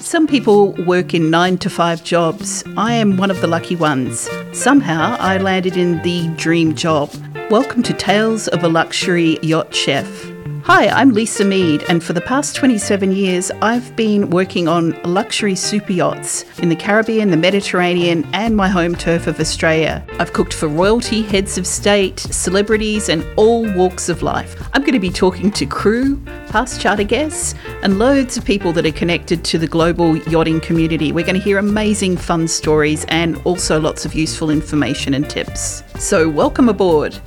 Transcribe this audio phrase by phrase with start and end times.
[0.00, 2.64] Some people work in nine to five jobs.
[2.78, 4.30] I am one of the lucky ones.
[4.52, 7.12] Somehow I landed in the dream job.
[7.50, 10.29] Welcome to Tales of a Luxury Yacht Chef.
[10.64, 15.54] Hi, I'm Lisa Mead, and for the past 27 years, I've been working on luxury
[15.54, 20.04] super yachts in the Caribbean, the Mediterranean, and my home turf of Australia.
[20.18, 24.54] I've cooked for royalty, heads of state, celebrities, and all walks of life.
[24.74, 26.16] I'm going to be talking to crew,
[26.48, 31.10] past charter guests, and loads of people that are connected to the global yachting community.
[31.10, 35.82] We're going to hear amazing fun stories and also lots of useful information and tips.
[35.98, 37.18] So, welcome aboard.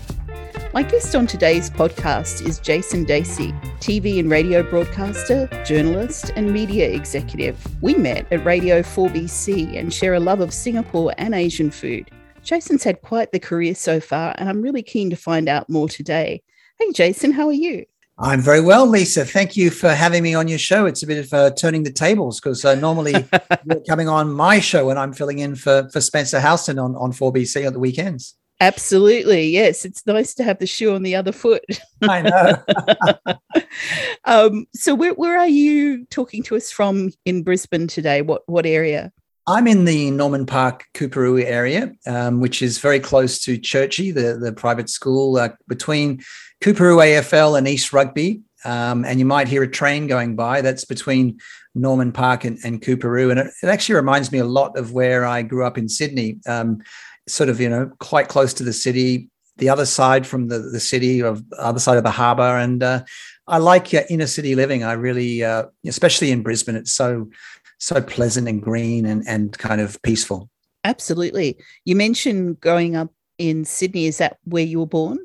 [0.74, 6.90] My guest on today's podcast is Jason Dasey, TV and radio broadcaster, journalist, and media
[6.90, 7.64] executive.
[7.84, 12.10] We met at Radio 4BC and share a love of Singapore and Asian food.
[12.42, 15.88] Jason's had quite the career so far, and I'm really keen to find out more
[15.88, 16.42] today.
[16.80, 17.86] Hey, Jason, how are you?
[18.18, 19.26] I'm very well, Lisa.
[19.26, 20.88] Thank you for having me on your show.
[20.88, 23.14] It's a bit of uh, turning the tables because uh, normally
[23.66, 27.12] you're coming on my show and I'm filling in for, for Spencer Howson on, on
[27.12, 28.38] 4BC on the weekends.
[28.64, 29.50] Absolutely.
[29.50, 29.84] Yes.
[29.84, 31.66] It's nice to have the shoe on the other foot.
[32.02, 33.36] I know.
[34.26, 38.22] um, so where, where are you talking to us from in Brisbane today?
[38.22, 39.12] What what area?
[39.46, 44.38] I'm in the Norman Park Coorparoo area, um, which is very close to Churchie, the,
[44.40, 46.24] the private school uh, between
[46.62, 48.44] Coorparoo AFL and East Rugby.
[48.64, 50.62] Um, and you might hear a train going by.
[50.62, 51.42] That's between
[51.76, 53.32] Norman Park and, and Coorparoo.
[53.32, 56.40] And it, it, actually reminds me a lot of where I grew up in Sydney.
[56.48, 56.82] Um,
[57.28, 60.80] sort of you know quite close to the city the other side from the, the
[60.80, 63.04] city of other side of the harbor and uh,
[63.48, 64.84] i like uh, inner city living.
[64.84, 67.30] I really uh, especially in brisbane it's so
[67.78, 70.50] so pleasant and green and and kind of peaceful.
[70.86, 71.58] Absolutely.
[71.86, 74.06] You mentioned growing up in sydney.
[74.06, 75.20] Is that where you were born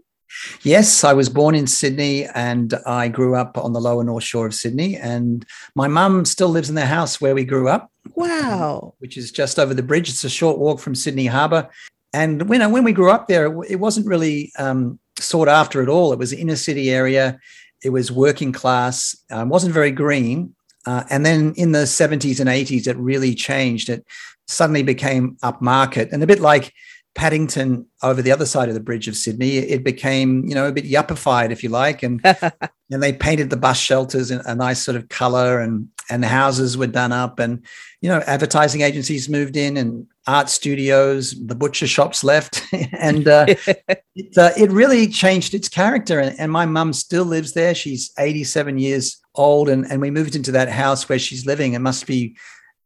[0.62, 4.46] Yes, I was born in Sydney and I grew up on the lower north shore
[4.46, 4.96] of Sydney.
[4.96, 7.90] And my mum still lives in the house where we grew up.
[8.14, 8.94] Wow.
[8.98, 10.08] Which is just over the bridge.
[10.08, 11.68] It's a short walk from Sydney Harbour.
[12.12, 16.12] And when, when we grew up there, it wasn't really um, sought after at all.
[16.12, 17.38] It was inner city area,
[17.84, 20.54] it was working class, um, wasn't very green.
[20.86, 23.88] Uh, and then in the 70s and 80s, it really changed.
[23.88, 24.06] It
[24.46, 26.72] suddenly became upmarket and a bit like
[27.18, 30.72] Paddington over the other side of the bridge of Sydney, it became, you know, a
[30.72, 32.24] bit yuppified, if you like, and
[32.92, 36.28] and they painted the bus shelters in a nice sort of color, and and the
[36.28, 37.66] houses were done up, and
[38.02, 42.62] you know, advertising agencies moved in, and art studios, the butcher shops left,
[42.92, 43.46] and uh,
[44.14, 46.20] it, uh, it really changed its character.
[46.20, 50.36] And, and my mum still lives there; she's eighty-seven years old, and and we moved
[50.36, 51.72] into that house where she's living.
[51.72, 52.36] It must be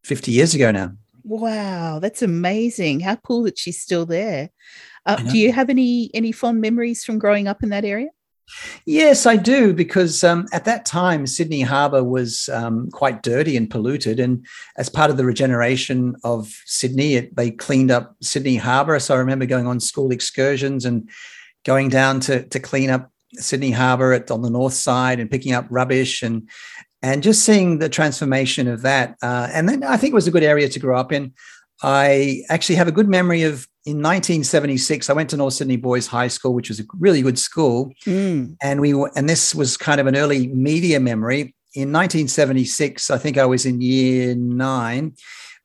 [0.02, 0.92] fifty years ago now.
[1.24, 3.00] Wow, that's amazing.
[3.00, 4.50] How cool that she's still there.
[5.04, 8.08] Uh, do you have any any fond memories from growing up in that area?
[8.84, 13.70] Yes, I do, because um, at that time, Sydney Harbour was um, quite dirty and
[13.70, 14.20] polluted.
[14.20, 14.46] And
[14.76, 18.98] as part of the regeneration of Sydney, it, they cleaned up Sydney Harbour.
[18.98, 21.08] So I remember going on school excursions and
[21.64, 25.52] going down to, to clean up Sydney Harbour at, on the north side and picking
[25.52, 26.22] up rubbish.
[26.22, 26.50] And
[27.02, 29.16] and just seeing the transformation of that.
[29.22, 31.32] Uh, and then I think it was a good area to grow up in.
[31.82, 35.10] I actually have a good memory of in 1976.
[35.10, 38.56] I went to North Sydney Boys High School, which was a really good school, mm.
[38.62, 41.54] and we and this was kind of an early media memory.
[41.74, 45.14] In 1976, I think I was in year nine.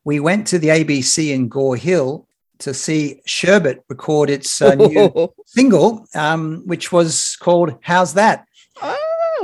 [0.06, 2.28] We went to the ABC in Gore Hill
[2.60, 8.44] to see Sherbet record its uh, new single, um, which was called "Howzat."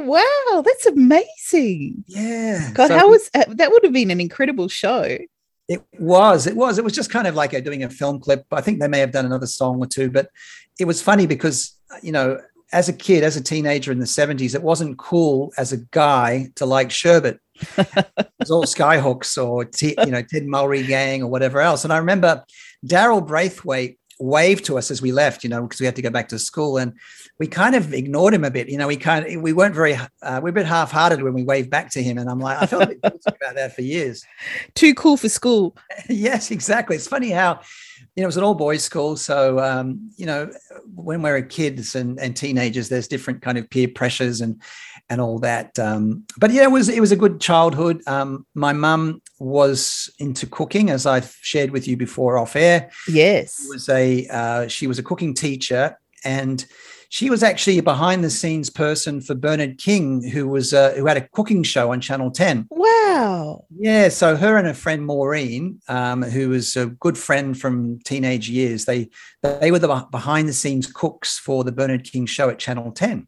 [0.03, 2.03] Wow, that's amazing.
[2.07, 2.71] Yeah.
[2.73, 3.71] God, so how was uh, that?
[3.71, 5.17] Would have been an incredible show.
[5.67, 6.45] It was.
[6.45, 6.77] It was.
[6.77, 8.45] It was just kind of like a, doing a film clip.
[8.51, 10.29] I think they may have done another song or two, but
[10.79, 12.39] it was funny because you know,
[12.71, 16.49] as a kid, as a teenager in the seventies, it wasn't cool as a guy
[16.55, 17.39] to like Sherbet.
[17.77, 21.83] it was all Skyhooks or T, you know Ted Mulry Gang or whatever else.
[21.83, 22.43] And I remember
[22.85, 26.09] Daryl Braithwaite waved to us as we left, you know, because we had to go
[26.09, 26.93] back to school, and
[27.39, 28.69] we kind of ignored him a bit.
[28.69, 31.33] You know, we kind of we weren't very uh, we are a bit half-hearted when
[31.33, 34.23] we waved back to him, and I'm like, I felt about that for years.
[34.75, 35.75] Too cool for school.
[36.09, 36.95] yes, exactly.
[36.95, 37.59] It's funny how
[38.15, 40.51] you know it was an all boys school, so um, you know
[40.95, 44.61] when we're kids and, and teenagers, there's different kind of peer pressures and
[45.13, 45.77] and all that.
[45.77, 48.01] Um, but yeah, it was it was a good childhood.
[48.07, 52.89] Um, my mum was into cooking, as I've shared with you before off air.
[53.07, 56.65] Yes, she was a uh, she was a cooking teacher, and
[57.09, 61.05] she was actually a behind the scenes person for Bernard King, who was uh, who
[61.05, 62.65] had a cooking show on Channel Ten.
[62.71, 63.65] Wow.
[63.77, 68.49] Yeah, so her and her friend Maureen, um, who was a good friend from teenage
[68.49, 69.09] years, they
[69.43, 73.27] they were the behind the scenes cooks for the Bernard King show at Channel Ten.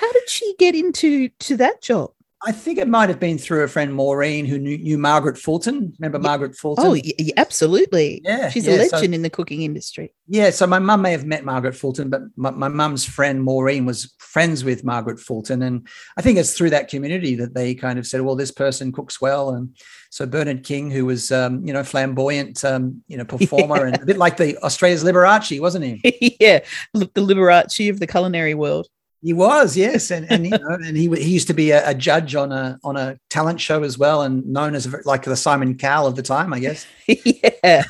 [0.00, 2.12] How did she get into to that job?
[2.42, 5.92] I think it might have been through a friend Maureen who knew, knew Margaret Fulton.
[5.98, 6.22] Remember yeah.
[6.22, 6.86] Margaret Fulton?
[6.86, 8.22] Oh, y- absolutely.
[8.24, 10.14] Yeah, she's yeah, a legend so, in the cooking industry.
[10.26, 14.14] Yeah, so my mum may have met Margaret Fulton, but my mum's friend Maureen was
[14.18, 15.86] friends with Margaret Fulton, and
[16.16, 19.20] I think it's through that community that they kind of said, "Well, this person cooks
[19.20, 19.76] well," and
[20.08, 23.86] so Bernard King, who was um, you know flamboyant, um, you know performer, yeah.
[23.88, 26.38] and a bit like the Australia's Liberace, wasn't he?
[26.40, 26.60] yeah,
[26.94, 28.88] the Liberace of the culinary world.
[29.22, 31.94] He was, yes, and and you know, and he he used to be a, a,
[31.94, 35.76] judge on a on a talent show as well, and known as like the Simon
[35.76, 36.86] Cowell of the time, I guess.
[37.06, 37.82] yeah,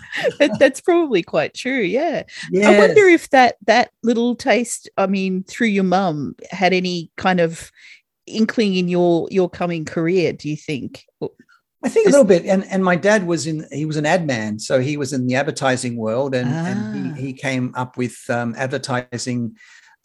[0.59, 1.83] that's probably quite true.
[1.83, 2.67] Yeah, yes.
[2.67, 7.39] I wonder if that that little taste, I mean, through your mum, had any kind
[7.39, 7.71] of
[8.27, 10.33] inkling in your your coming career.
[10.33, 11.05] Do you think?
[11.83, 14.27] I think a little bit, and and my dad was in he was an ad
[14.27, 16.67] man, so he was in the advertising world, and, ah.
[16.67, 19.57] and he, he came up with um, advertising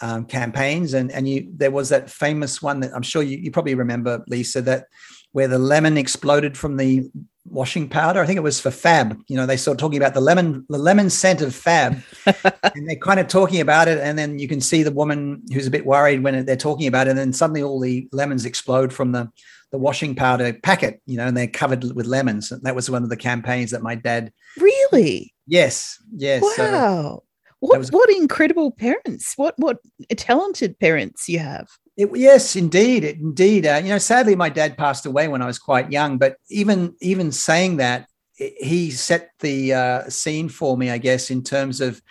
[0.01, 3.51] um, campaigns, and and you there was that famous one that I'm sure you, you
[3.51, 4.87] probably remember, Lisa, that
[5.31, 7.09] where the lemon exploded from the
[7.45, 8.21] washing powder.
[8.21, 9.19] I think it was for Fab.
[9.27, 12.95] You know, they started talking about the lemon, the lemon scent of Fab, and they're
[12.95, 13.99] kind of talking about it.
[13.99, 17.07] And then you can see the woman who's a bit worried when they're talking about
[17.07, 17.11] it.
[17.11, 19.29] And then suddenly all the lemons explode from the
[19.71, 21.01] the washing powder packet.
[21.05, 22.51] You know, and they're covered with lemons.
[22.51, 24.31] And that was one of the campaigns that my dad.
[24.57, 25.33] Really?
[25.47, 26.01] Yes.
[26.15, 26.41] Yes.
[26.41, 26.53] Wow.
[26.55, 27.23] So
[27.65, 29.33] what was, what incredible parents!
[29.35, 29.79] What what
[30.17, 31.67] talented parents you have.
[31.97, 33.65] It, yes, indeed, indeed.
[33.65, 36.17] Uh, you know, sadly, my dad passed away when I was quite young.
[36.17, 41.41] But even even saying that, he set the uh, scene for me, I guess, in
[41.43, 42.01] terms of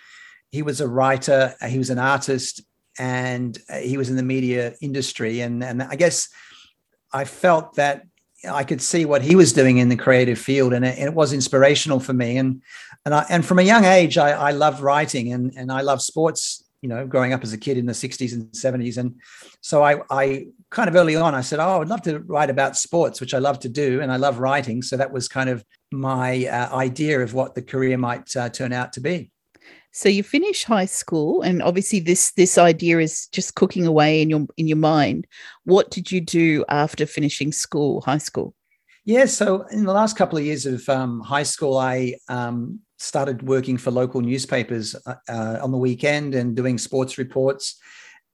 [0.49, 2.63] he was a writer, he was an artist,
[2.97, 5.41] and uh, he was in the media industry.
[5.41, 6.29] And and I guess
[7.13, 8.05] I felt that
[8.49, 11.31] I could see what he was doing in the creative field, and it, it was
[11.31, 12.37] inspirational for me.
[12.37, 12.61] And
[13.05, 16.01] and I and from a young age, I, I loved writing and and I loved
[16.01, 16.63] sports.
[16.81, 19.15] You know, growing up as a kid in the '60s and '70s, and
[19.61, 22.77] so I I kind of early on I said, oh, I'd love to write about
[22.77, 24.81] sports, which I love to do, and I love writing.
[24.83, 28.71] So that was kind of my uh, idea of what the career might uh, turn
[28.71, 29.31] out to be.
[29.91, 34.29] So you finish high school, and obviously this this idea is just cooking away in
[34.29, 35.25] your in your mind.
[35.63, 38.53] What did you do after finishing school, high school?
[39.05, 43.43] Yeah, so in the last couple of years of um, high school, I um, started
[43.43, 47.79] working for local newspapers uh, uh, on the weekend and doing sports reports.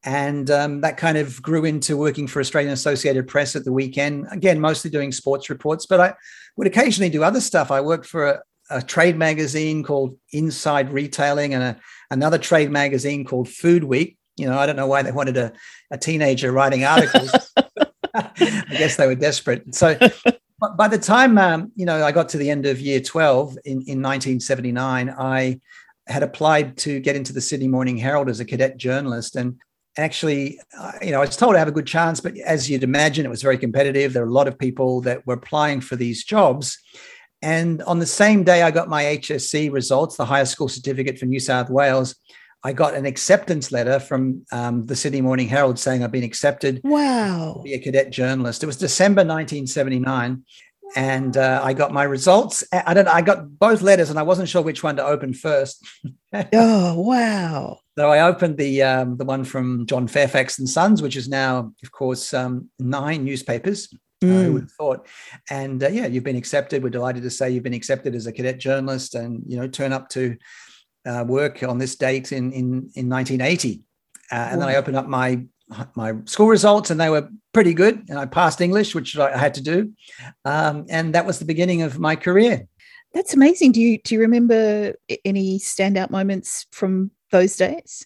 [0.04, 4.28] And um, that kind of grew into working for Australian Associated Press at the weekend.
[4.32, 6.14] Again, mostly doing sports reports, but I
[6.58, 7.70] would occasionally do other stuff.
[7.70, 8.42] I worked for a,
[8.72, 11.80] a trade magazine called Inside Retailing and a,
[12.10, 14.18] another trade magazine called Food Week.
[14.38, 15.54] You know, I don't know why they wanted a,
[15.92, 17.32] a teenager writing articles.
[18.16, 19.74] I guess they were desperate.
[19.74, 19.98] So
[20.78, 23.72] by the time um, you know I got to the end of year 12 in,
[23.72, 25.60] in 1979, I
[26.08, 29.36] had applied to get into the Sydney Morning Herald as a cadet journalist.
[29.36, 29.58] And
[29.98, 32.84] actually, uh, you know, I was told I have a good chance, but as you'd
[32.84, 34.14] imagine, it was very competitive.
[34.14, 36.78] There were a lot of people that were applying for these jobs.
[37.42, 41.26] And on the same day, I got my HSC results, the Higher School Certificate for
[41.26, 42.16] New South Wales.
[42.64, 46.82] I got an acceptance letter from um, the Sydney Morning Herald saying I've been accepted.
[46.84, 47.56] Wow.
[47.58, 48.62] To be a cadet journalist.
[48.62, 50.44] It was December 1979.
[50.96, 52.64] And uh, I got my results.
[52.74, 53.08] I don't.
[53.08, 55.88] I got both letters, and I wasn't sure which one to open first.
[56.54, 57.80] oh wow!
[57.98, 61.72] So I opened the um, the one from John Fairfax and Sons, which is now,
[61.82, 63.88] of course, um, nine newspapers.
[64.22, 64.30] Mm.
[64.30, 65.08] Uh, who would have thought?
[65.50, 66.84] And uh, yeah, you've been accepted.
[66.84, 69.94] We're delighted to say you've been accepted as a cadet journalist, and you know, turn
[69.94, 70.36] up to
[71.06, 73.84] uh, work on this date in in, in 1980.
[74.32, 74.66] Uh, and wow.
[74.66, 75.44] then I opened up my
[75.96, 78.06] my school results, and they were pretty good.
[78.10, 79.94] And I passed English, which I had to do,
[80.46, 82.68] um, and that was the beginning of my career.
[83.14, 83.74] That's amazing.
[83.74, 84.94] Do you do you remember
[85.26, 88.06] any standout moments from those days?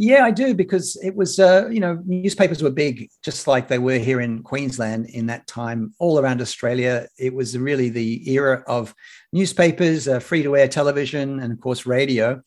[0.00, 3.80] Yeah, I do because it was, uh, you know, newspapers were big, just like they
[3.80, 7.08] were here in Queensland in that time, all around Australia.
[7.18, 8.94] It was really the era of
[9.32, 12.40] newspapers, uh, free to air television, and of course, radio.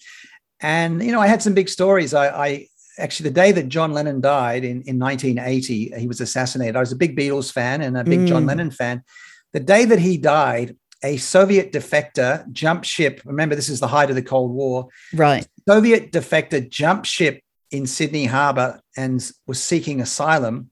[0.62, 2.14] And, you know, I had some big stories.
[2.14, 2.68] I, I
[2.98, 6.78] actually, the day that John Lennon died in, in 1980, he was assassinated.
[6.78, 8.28] I was a big Beatles fan and a big mm.
[8.28, 9.04] John Lennon fan.
[9.52, 13.22] The day that he died, a Soviet defector jumped ship.
[13.26, 14.88] Remember, this is the height of the Cold War.
[15.14, 15.48] Right.
[15.68, 17.42] Soviet defector jumped ship
[17.72, 20.70] in Sydney Harbour and was seeking asylum.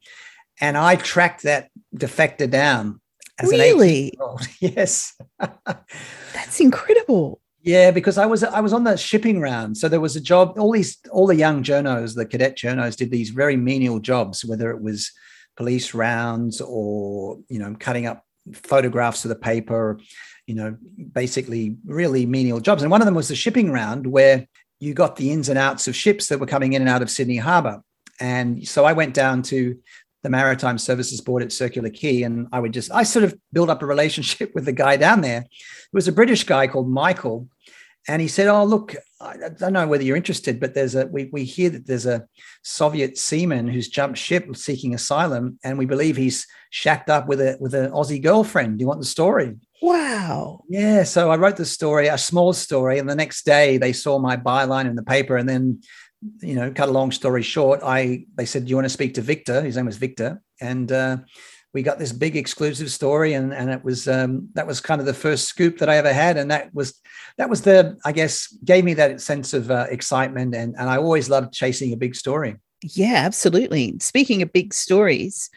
[0.59, 2.99] And I tracked that defector down
[3.39, 4.13] as really?
[4.19, 5.15] an Yes.
[6.33, 7.39] That's incredible.
[7.61, 9.77] Yeah, because I was I was on the shipping round.
[9.77, 13.11] So there was a job, all these all the young journos, the cadet journos did
[13.11, 15.11] these very menial jobs, whether it was
[15.57, 19.99] police rounds or, you know, cutting up photographs of the paper,
[20.47, 20.77] you know,
[21.11, 22.81] basically really menial jobs.
[22.81, 24.47] And one of them was the shipping round where
[24.79, 27.09] you got the ins and outs of ships that were coming in and out of
[27.09, 27.81] Sydney Harbour.
[28.19, 29.77] And so I went down to
[30.23, 32.23] the Maritime Services Board at Circular Quay.
[32.23, 35.21] And I would just, I sort of built up a relationship with the guy down
[35.21, 35.41] there.
[35.41, 37.47] It was a British guy called Michael.
[38.07, 41.25] And he said, Oh, look, I don't know whether you're interested, but there's a, we,
[41.25, 42.25] we hear that there's a
[42.63, 45.59] Soviet seaman who's jumped ship seeking asylum.
[45.63, 48.77] And we believe he's shacked up with a, with an Aussie girlfriend.
[48.77, 49.57] Do you want the story?
[49.81, 50.63] Wow.
[50.69, 51.03] Yeah.
[51.03, 52.99] So I wrote the story, a small story.
[52.99, 55.37] And the next day they saw my byline in the paper.
[55.37, 55.81] And then
[56.41, 59.13] you know, cut a long story short, I they said, "Do you want to speak
[59.15, 61.17] to Victor?" His name was Victor, and uh,
[61.73, 65.07] we got this big exclusive story, and and it was um, that was kind of
[65.07, 66.99] the first scoop that I ever had, and that was
[67.37, 70.97] that was the I guess gave me that sense of uh, excitement, and and I
[70.97, 72.57] always loved chasing a big story.
[72.81, 73.95] Yeah, absolutely.
[73.99, 75.49] Speaking of big stories.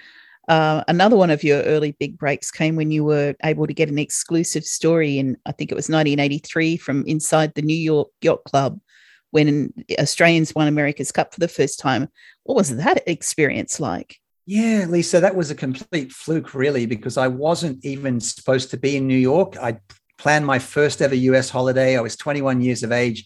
[0.49, 3.89] Uh, another one of your early big breaks came when you were able to get
[3.89, 8.43] an exclusive story in, I think it was 1983, from inside the New York Yacht
[8.45, 8.81] Club
[9.31, 12.09] when Australians won America's Cup for the first time.
[12.45, 14.19] What was that experience like?
[14.45, 18.97] Yeah, Lisa, that was a complete fluke, really, because I wasn't even supposed to be
[18.97, 19.57] in New York.
[19.57, 19.79] I
[20.19, 21.97] planned my first ever US holiday.
[21.97, 23.25] I was 21 years of age.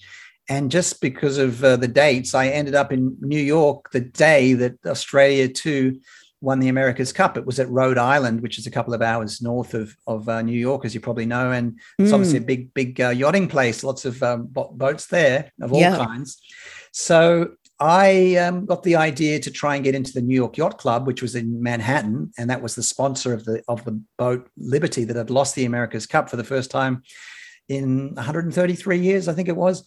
[0.49, 4.53] And just because of uh, the dates, I ended up in New York the day
[4.53, 5.99] that Australia 2
[6.41, 7.37] won the America's Cup.
[7.37, 10.43] It was at Rhode Island, which is a couple of hours north of of uh,
[10.43, 12.15] New York, as you probably know, and it's mm.
[12.15, 13.85] obviously a big, big uh, yachting place.
[13.85, 15.97] Lots of um, boats there of all yeah.
[15.97, 16.41] kinds.
[16.93, 20.79] So I um, got the idea to try and get into the New York Yacht
[20.79, 24.49] Club, which was in Manhattan, and that was the sponsor of the of the boat
[24.57, 27.03] Liberty that had lost the America's Cup for the first time
[27.69, 29.81] in 133 years, I think it was,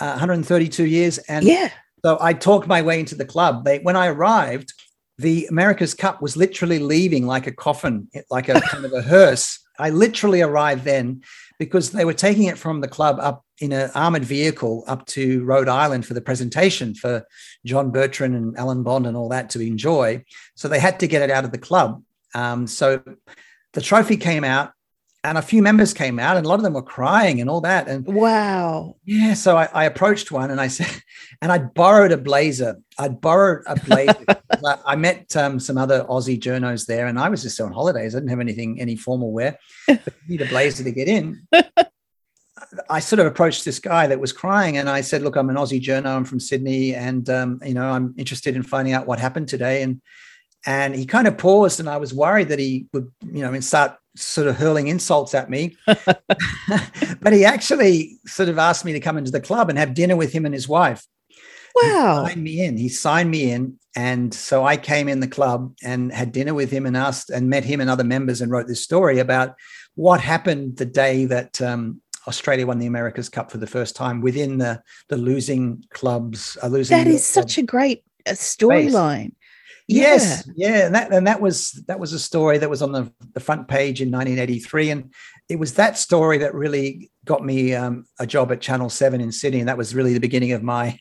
[0.00, 1.70] uh, 132 years, and yeah.
[2.04, 3.64] So I talked my way into the club.
[3.64, 4.72] They, when I arrived,
[5.18, 9.60] the America's Cup was literally leaving like a coffin, like a kind of a hearse.
[9.78, 11.22] I literally arrived then
[11.58, 15.44] because they were taking it from the club up in an armored vehicle up to
[15.44, 17.26] Rhode Island for the presentation for
[17.64, 20.24] John Bertrand and Alan Bond and all that to enjoy.
[20.54, 22.02] So they had to get it out of the club.
[22.34, 23.02] Um, so
[23.72, 24.72] the trophy came out
[25.26, 27.60] and a few members came out and a lot of them were crying and all
[27.60, 28.96] that and wow.
[29.04, 30.90] Yeah so I, I approached one and i said
[31.42, 32.76] and i borrowed a blazer.
[32.98, 34.24] I'd borrowed a blazer.
[34.86, 38.14] I met um, some other aussie journos there and i was just on holidays.
[38.14, 39.58] I didn't have anything any formal wear.
[39.86, 41.46] But need a blazer to get in.
[42.88, 45.56] I sort of approached this guy that was crying, and I said, "Look, I'm an
[45.56, 46.16] Aussie journo.
[46.16, 49.82] I'm from Sydney, and um, you know, I'm interested in finding out what happened today."
[49.82, 50.00] And
[50.66, 53.96] and he kind of paused, and I was worried that he would, you know, start
[54.16, 55.76] sort of hurling insults at me.
[55.86, 60.16] but he actually sort of asked me to come into the club and have dinner
[60.16, 61.06] with him and his wife.
[61.74, 62.24] Wow.
[62.24, 62.76] He signed me in.
[62.76, 63.78] He signed me in.
[63.94, 67.48] And so I came in the club and had dinner with him and asked and
[67.48, 69.54] met him and other members and wrote this story about
[69.94, 74.20] what happened the day that um, Australia won the America's Cup for the first time
[74.20, 76.58] within the the losing clubs.
[76.62, 79.32] Uh, losing that is such a great uh, storyline.
[79.88, 80.68] Yes, yeah.
[80.68, 83.40] yeah, and that and that was that was a story that was on the, the
[83.40, 85.14] front page in 1983, and
[85.48, 89.30] it was that story that really got me um, a job at Channel Seven in
[89.30, 90.98] Sydney, and that was really the beginning of my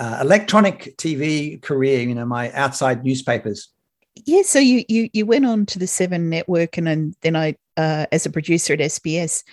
[0.00, 2.00] uh, electronic TV career.
[2.00, 3.68] You know, my outside newspapers.
[4.26, 7.56] Yeah, so you you you went on to the Seven Network, and, and then I,
[7.76, 9.44] uh, as a producer at SBS.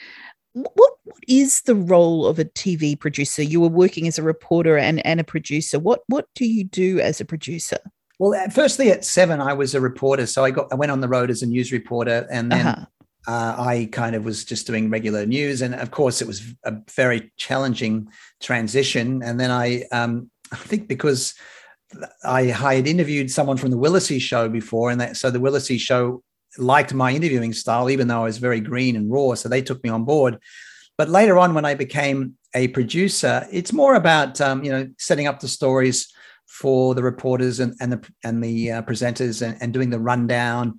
[0.54, 3.44] What what is the role of a TV producer?
[3.44, 5.78] You were working as a reporter and, and a producer.
[5.78, 7.78] What what do you do as a producer?
[8.22, 11.08] Well, firstly, at seven, I was a reporter, so I got I went on the
[11.08, 12.86] road as a news reporter, and then uh-huh.
[13.28, 16.75] uh, I kind of was just doing regular news, and of course, it was a
[16.96, 18.10] very challenging
[18.40, 19.24] transition.
[19.24, 21.34] And then I, um, I think because
[22.24, 25.80] I, I had interviewed someone from the Willesee show before, and that so the Willesee
[25.80, 26.22] show
[26.60, 29.84] liked my interviewing style, even though I was very green and raw, so they took
[29.84, 30.38] me on board.
[30.96, 35.25] But later on, when I became a producer, it's more about um, you know setting
[35.25, 36.13] up the stories
[36.51, 40.77] for the reporters and, and the and the uh, presenters and, and, doing the rundown,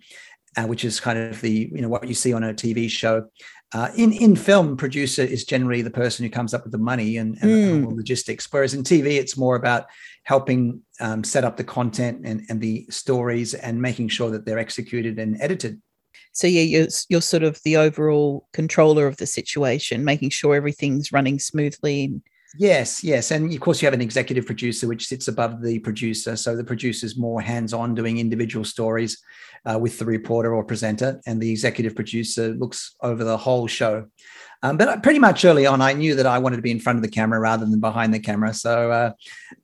[0.58, 3.26] uh, which is kind of the you know what you see on a TV show.
[3.72, 7.16] Uh, in in film, producer is generally the person who comes up with the money
[7.16, 7.88] and, and mm.
[7.88, 8.46] the logistics.
[8.50, 9.86] Whereas in TV, it's more about
[10.24, 14.58] helping um, set up the content and, and the stories and making sure that they're
[14.58, 15.80] executed and edited.
[16.32, 21.12] So yeah, you're you're sort of the overall controller of the situation, making sure everything's
[21.12, 22.22] running smoothly and
[22.58, 23.30] Yes, yes.
[23.30, 26.36] And of course, you have an executive producer, which sits above the producer.
[26.36, 29.22] So the producer is more hands on doing individual stories
[29.64, 34.06] uh, with the reporter or presenter, and the executive producer looks over the whole show.
[34.64, 36.96] Um, but pretty much early on, I knew that I wanted to be in front
[36.96, 38.54] of the camera rather than behind the camera.
[38.54, 39.12] So, uh,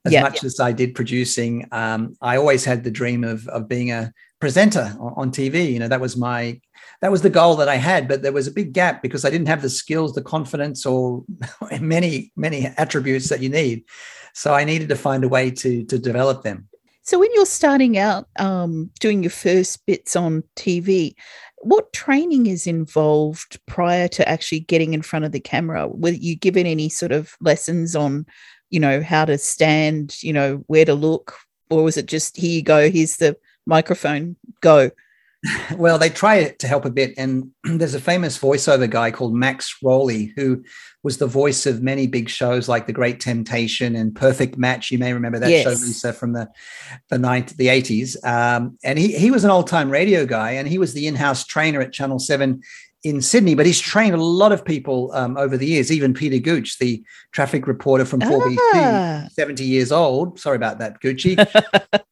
[0.05, 0.47] as yeah, much yeah.
[0.47, 4.93] as I did producing, um, I always had the dream of, of being a presenter
[4.99, 5.71] on, on TV.
[5.71, 6.59] You know, that was my
[7.01, 9.29] that was the goal that I had, but there was a big gap because I
[9.29, 11.23] didn't have the skills, the confidence, or
[11.79, 13.85] many, many attributes that you need.
[14.33, 16.67] So I needed to find a way to to develop them.
[17.03, 21.15] So when you're starting out um, doing your first bits on TV,
[21.57, 25.87] what training is involved prior to actually getting in front of the camera?
[25.87, 28.27] Were you given any sort of lessons on,
[28.69, 31.35] you know, how to stand, you know, where to look,
[31.71, 34.91] or was it just here you go, here's the microphone, go?
[35.77, 37.13] Well, they try to help a bit.
[37.17, 40.63] And there's a famous voiceover guy called Max Rowley, who
[41.01, 44.91] was the voice of many big shows like The Great Temptation and Perfect Match.
[44.91, 45.63] You may remember that yes.
[45.63, 46.49] show, Lisa, from the
[47.09, 48.25] the 90, the 80s.
[48.25, 51.15] Um, and he he was an old time radio guy, and he was the in
[51.15, 52.61] house trainer at Channel Seven
[53.03, 53.55] in Sydney.
[53.55, 55.91] But he's trained a lot of people um, over the years.
[55.91, 59.27] Even Peter Gooch, the traffic reporter from 4BC, ah.
[59.31, 60.39] 70 years old.
[60.39, 61.37] Sorry about that, Gucci.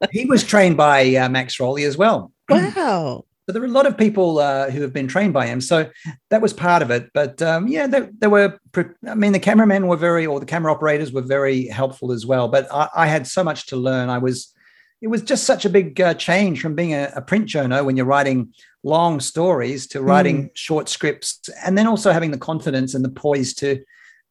[0.12, 2.32] he was trained by uh, Max Rowley as well.
[2.50, 3.25] Wow.
[3.48, 5.62] So there are a lot of people uh, who have been trained by him.
[5.62, 5.89] So
[6.29, 7.10] that was part of it.
[7.13, 8.60] But um, yeah, there, there, were,
[9.08, 12.50] I mean, the cameramen were very, or the camera operators were very helpful as well.
[12.50, 14.10] But I, I had so much to learn.
[14.10, 14.53] I was,
[15.01, 17.95] it was just such a big uh, change from being a, a, print journal when
[17.95, 20.51] you're writing long stories to writing mm.
[20.55, 23.83] short scripts and then also having the confidence and the poise to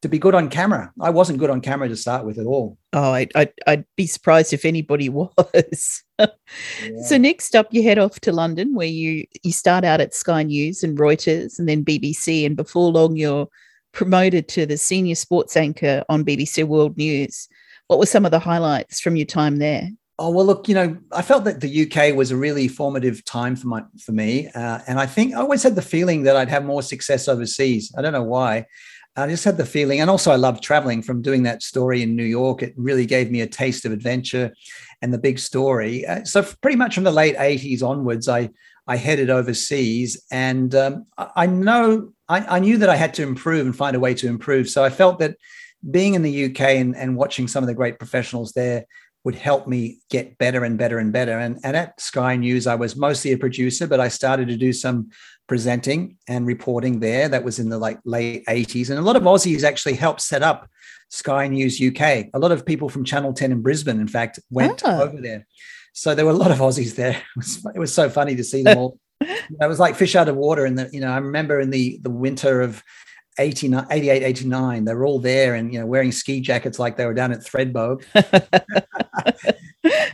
[0.03, 0.91] to be good on camera.
[1.01, 2.77] I wasn't good on camera to start with at all.
[2.93, 6.03] Oh, I, I'd, I'd be surprised if anybody was.
[6.19, 6.27] yeah.
[7.05, 10.43] So next up, you head off to London, where you you start out at Sky
[10.43, 13.47] News and Reuters, and then BBC, and before long, you're
[13.91, 17.47] promoted to the senior sports anchor on BBC World News.
[17.87, 19.89] What were some of the highlights from your time there?
[20.19, 23.55] Oh well, look, you know, I felt that the UK was a really formative time
[23.55, 26.49] for my for me, uh, and I think I always had the feeling that I'd
[26.49, 27.93] have more success overseas.
[27.95, 28.65] I don't know why.
[29.15, 32.15] I just had the feeling, and also I loved traveling from doing that story in
[32.15, 32.63] New York.
[32.63, 34.51] It really gave me a taste of adventure
[35.03, 36.05] and the big story.
[36.05, 38.49] Uh, so pretty much from the late '80s onwards, I
[38.87, 43.65] I headed overseas, and um, I know I, I, knew that I had to improve
[43.65, 44.69] and find a way to improve.
[44.69, 45.35] So I felt that
[45.91, 48.85] being in the UK and, and watching some of the great professionals there
[49.27, 51.37] would help me get better and better and better.
[51.37, 54.71] And, and at Sky News, I was mostly a producer, but I started to do
[54.71, 55.09] some
[55.47, 57.27] presenting and reporting there.
[57.27, 58.89] That was in the like late 80s.
[58.89, 60.69] And a lot of Aussies actually helped set up
[61.09, 62.27] Sky News UK.
[62.33, 65.01] A lot of people from Channel 10 in Brisbane, in fact, went oh.
[65.01, 65.45] over there.
[65.91, 67.21] So there were a lot of Aussies there.
[67.35, 68.97] It was, it was so funny to see them all.
[69.19, 70.63] it was like fish out of water.
[70.63, 72.81] And you know, I remember in the the winter of
[73.39, 77.05] 89, 88, 89, they were all there and you know wearing ski jackets like they
[77.05, 78.03] were down at Thredbo.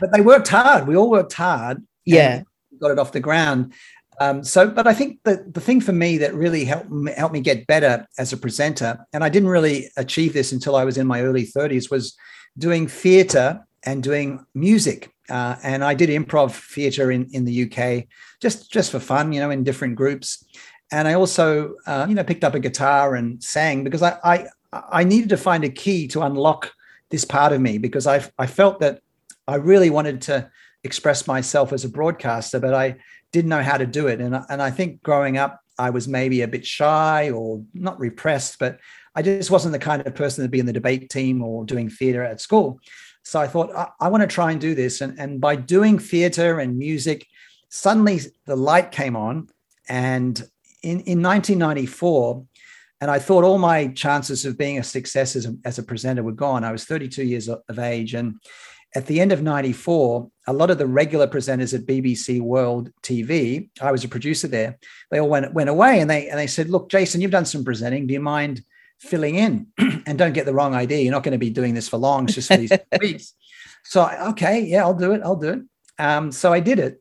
[0.00, 0.86] but they worked hard.
[0.86, 1.82] We all worked hard.
[2.04, 2.42] Yeah.
[2.80, 3.72] Got it off the ground.
[4.20, 7.32] Um, so, but I think the, the thing for me that really helped me, helped
[7.32, 10.98] me get better as a presenter, and I didn't really achieve this until I was
[10.98, 12.16] in my early 30s, was
[12.56, 15.10] doing theatre and doing music.
[15.28, 18.06] Uh, and I did improv theatre in, in the UK
[18.44, 20.44] just just for fun, you know, in different groups.
[20.92, 24.46] And I also, uh, you know, picked up a guitar and sang because I, I
[24.72, 26.72] I needed to find a key to unlock
[27.10, 29.00] this part of me because I I felt that
[29.46, 30.50] I really wanted to
[30.84, 32.96] express myself as a broadcaster, but I
[33.32, 34.20] didn't know how to do it.
[34.20, 38.58] And, and I think growing up, I was maybe a bit shy or not repressed,
[38.58, 38.78] but
[39.16, 41.88] I just wasn't the kind of person to be in the debate team or doing
[41.88, 42.80] theater at school.
[43.24, 45.00] So I thought, I, I want to try and do this.
[45.00, 47.26] And, and by doing theater and music,
[47.70, 49.48] suddenly the light came on.
[49.88, 50.42] And
[50.84, 52.44] in, in 1994,
[53.00, 56.22] and I thought all my chances of being a success as a, as a presenter
[56.22, 56.62] were gone.
[56.62, 58.14] I was 32 years of age.
[58.14, 58.36] And
[58.94, 63.68] at the end of 94, a lot of the regular presenters at BBC World TV,
[63.80, 64.78] I was a producer there,
[65.10, 67.64] they all went, went away and they, and they said, Look, Jason, you've done some
[67.64, 68.06] presenting.
[68.06, 68.62] Do you mind
[69.00, 69.66] filling in?
[70.06, 71.02] and don't get the wrong idea.
[71.02, 73.34] You're not going to be doing this for long, it's just for these weeks.
[73.84, 75.22] So, okay, yeah, I'll do it.
[75.24, 75.60] I'll do it.
[75.98, 77.00] Um, so I did it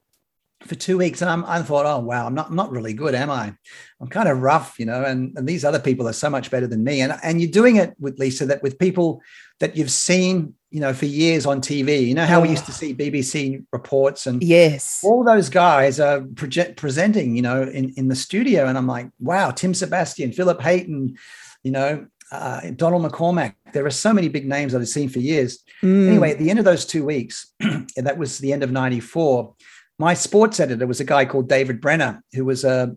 [0.65, 3.15] for two weeks and I'm, I thought, oh, wow, I'm not, I'm not really good,
[3.15, 3.53] am I?
[3.99, 6.67] I'm kind of rough, you know, and, and these other people are so much better
[6.67, 7.01] than me.
[7.01, 9.21] And, and you're doing it with Lisa, that with people
[9.59, 12.07] that you've seen, you know, for years on TV.
[12.07, 12.41] You know how oh.
[12.41, 17.41] we used to see BBC reports and yes, all those guys are project, presenting, you
[17.41, 18.65] know, in, in the studio.
[18.65, 21.15] And I'm like, wow, Tim Sebastian, Philip Hayton,
[21.63, 23.53] you know, uh, Donald MacCormick.
[23.73, 25.59] There are so many big names that I've seen for years.
[25.83, 26.07] Mm.
[26.07, 29.55] Anyway, at the end of those two weeks, and that was the end of 94,
[29.99, 32.95] my sports editor was a guy called David Brenner, who was a,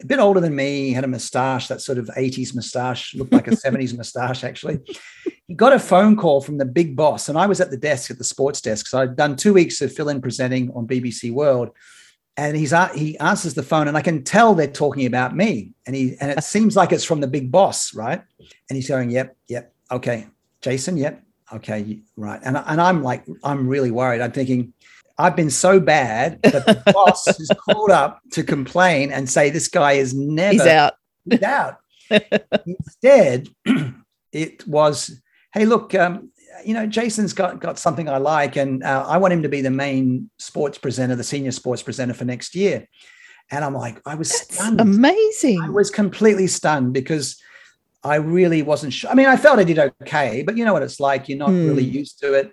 [0.00, 3.32] a bit older than me, he had a mustache, that sort of 80s mustache, looked
[3.32, 4.78] like a 70s mustache, actually.
[5.46, 8.10] He got a phone call from the big boss, and I was at the desk
[8.10, 8.86] at the sports desk.
[8.86, 11.70] So I'd done two weeks of fill in presenting on BBC World.
[12.36, 15.72] And he's he answers the phone, and I can tell they're talking about me.
[15.86, 18.22] And he and it seems like it's from the big boss, right?
[18.38, 20.28] And he's going, "Yep, yep, okay,
[20.62, 21.22] Jason, yep,
[21.52, 24.22] okay, right." And and I'm like, I'm really worried.
[24.22, 24.72] I'm thinking,
[25.20, 29.68] I've been so bad that the boss is called up to complain and say this
[29.68, 30.94] guy is never he's out.
[31.28, 31.76] He's out.
[32.66, 33.48] Instead,
[34.32, 35.20] it was,
[35.52, 36.30] hey, look, um,
[36.64, 39.60] you know, Jason's got got something I like, and uh, I want him to be
[39.62, 42.86] the main sports presenter, the senior sports presenter for next year.
[43.50, 44.80] And I'm like, I was That's stunned.
[44.80, 45.60] amazing.
[45.62, 47.40] I was completely stunned because
[48.04, 49.10] I really wasn't sure.
[49.10, 51.28] I mean, I felt I did okay, but you know what it's like.
[51.28, 51.66] You're not Hmm.
[51.66, 52.52] really used to it.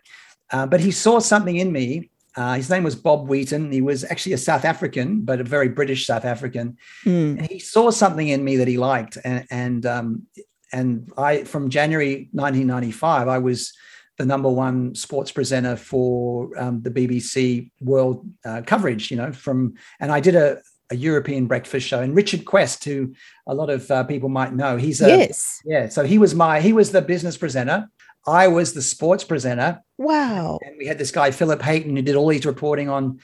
[0.50, 2.10] Uh, but he saw something in me.
[2.38, 3.72] Uh, his name was Bob Wheaton.
[3.72, 6.78] He was actually a South African, but a very British South African.
[7.04, 7.40] Mm.
[7.40, 9.18] And he saw something in me that he liked.
[9.26, 10.28] And and um,
[10.72, 13.74] and I from January 1995, I was
[14.20, 19.10] the number one sports presenter for um, the BBC World uh, coverage.
[19.10, 22.02] You know, from and I did a, a European breakfast show.
[22.02, 23.16] And Richard Quest, who
[23.48, 25.60] a lot of uh, people might know, he's a yes.
[25.66, 25.90] yeah.
[25.90, 27.90] So he was my he was the business presenter.
[28.28, 30.60] I was the sports presenter, Wow.
[30.62, 33.20] and we had this guy Philip Hayton who did all his reporting on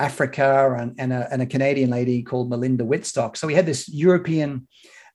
[0.00, 3.36] Africa and and a, and a Canadian lady called Melinda Whitstock.
[3.36, 4.66] So we had this European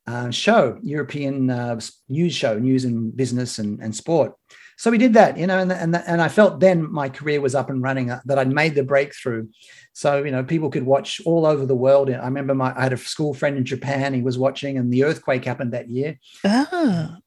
[0.08, 4.34] uh, show, European uh, news show, news and business and, and sport.
[4.78, 7.54] So we did that, you know, and, and and I felt then my career was
[7.54, 9.48] up and running, uh, that I'd made the breakthrough.
[9.94, 12.10] So you know, people could watch all over the world.
[12.10, 14.14] I remember my I had a school friend in Japan.
[14.16, 17.18] He was watching, and the earthquake happened that year Ah.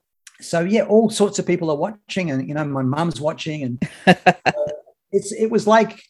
[0.40, 3.88] So yeah all sorts of people are watching and you know my mum's watching and
[4.07, 4.33] uh,
[5.12, 6.03] it's it was like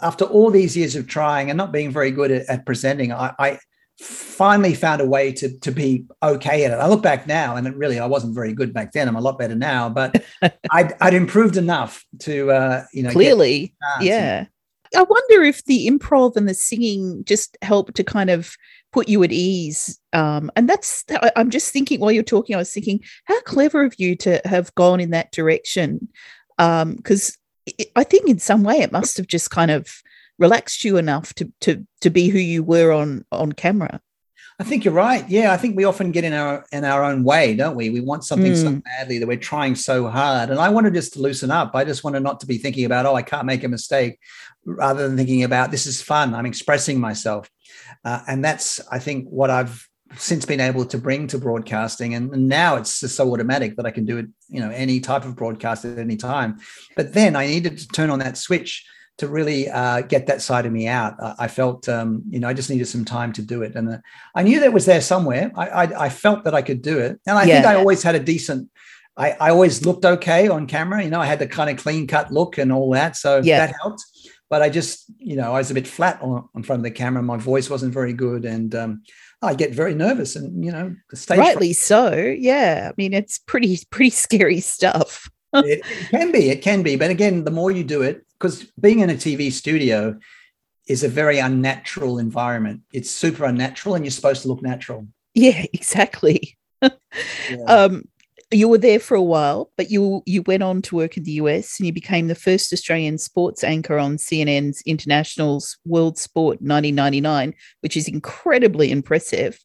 [0.00, 3.34] after all these years of trying and not being very good at, at presenting I,
[3.38, 3.58] I
[3.98, 7.66] finally found a way to to be okay at it i look back now and
[7.66, 10.24] it really i wasn't very good back then i'm a lot better now but
[10.70, 13.74] I'd, I'd improved enough to uh you know Clearly.
[14.00, 14.38] yeah.
[14.38, 14.48] chance.
[14.94, 18.56] I wonder if the improv and the singing just helped to kind of
[18.92, 19.98] put you at ease.
[20.12, 23.94] Um, and that's, I'm just thinking while you're talking, I was thinking, how clever of
[23.98, 26.08] you to have gone in that direction.
[26.58, 27.38] Because
[27.96, 30.02] I think in some way it must have just kind of
[30.38, 34.00] relaxed you enough to, to, to be who you were on, on camera.
[34.62, 35.28] I think you're right.
[35.28, 37.90] Yeah, I think we often get in our in our own way, don't we?
[37.90, 38.84] We want something so Mm.
[38.84, 40.50] badly that we're trying so hard.
[40.50, 41.72] And I wanted just to loosen up.
[41.74, 44.20] I just wanted not to be thinking about, oh, I can't make a mistake,
[44.64, 46.32] rather than thinking about this is fun.
[46.32, 47.50] I'm expressing myself,
[48.04, 52.14] uh, and that's I think what I've since been able to bring to broadcasting.
[52.14, 55.00] And, and now it's just so automatic that I can do it, you know, any
[55.00, 56.60] type of broadcast at any time.
[56.94, 58.86] But then I needed to turn on that switch
[59.18, 61.14] to really uh, get that side of me out.
[61.38, 63.98] I, felt, um, you know, I just needed some time to do it, and uh,
[64.34, 65.52] I knew that was there somewhere.
[65.54, 68.14] I, I, I felt that I could do it, and I think I always had
[68.14, 68.70] a decent.
[69.16, 71.02] I, I always looked okay on camera.
[71.04, 73.66] You know, I had the kind of clean cut look and all that, so Yeah.
[73.66, 74.02] that helped.
[74.48, 76.90] But I just, you know, I was a bit flat on, in front of the
[76.90, 77.22] camera.
[77.22, 79.02] My voice wasn't very good, and um,
[79.42, 80.36] I get very nervous.
[80.36, 82.14] And you know, the stage fright- Rightly so.
[82.38, 82.88] Yeah.
[82.90, 85.28] I mean, it's pretty, pretty scary stuff.
[85.54, 86.96] it, it can be, it can be.
[86.96, 90.18] But again, the more you do it, because being in a TV studio
[90.88, 92.80] is a very unnatural environment.
[92.92, 95.06] It's super unnatural, and you're supposed to look natural.
[95.34, 96.58] Yeah, exactly.
[96.82, 96.88] Yeah.
[97.68, 98.04] Um,
[98.50, 101.32] you were there for a while, but you you went on to work in the
[101.42, 107.54] US and you became the first Australian sports anchor on CNN's International's World Sport 1999,
[107.80, 109.58] which is incredibly impressive.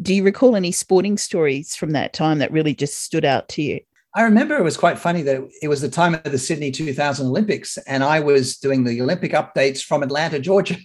[0.00, 3.62] Do you recall any sporting stories from that time that really just stood out to
[3.62, 3.80] you?
[4.14, 7.26] I remember it was quite funny that it was the time of the Sydney 2000
[7.26, 10.76] Olympics, and I was doing the Olympic updates from Atlanta, Georgia,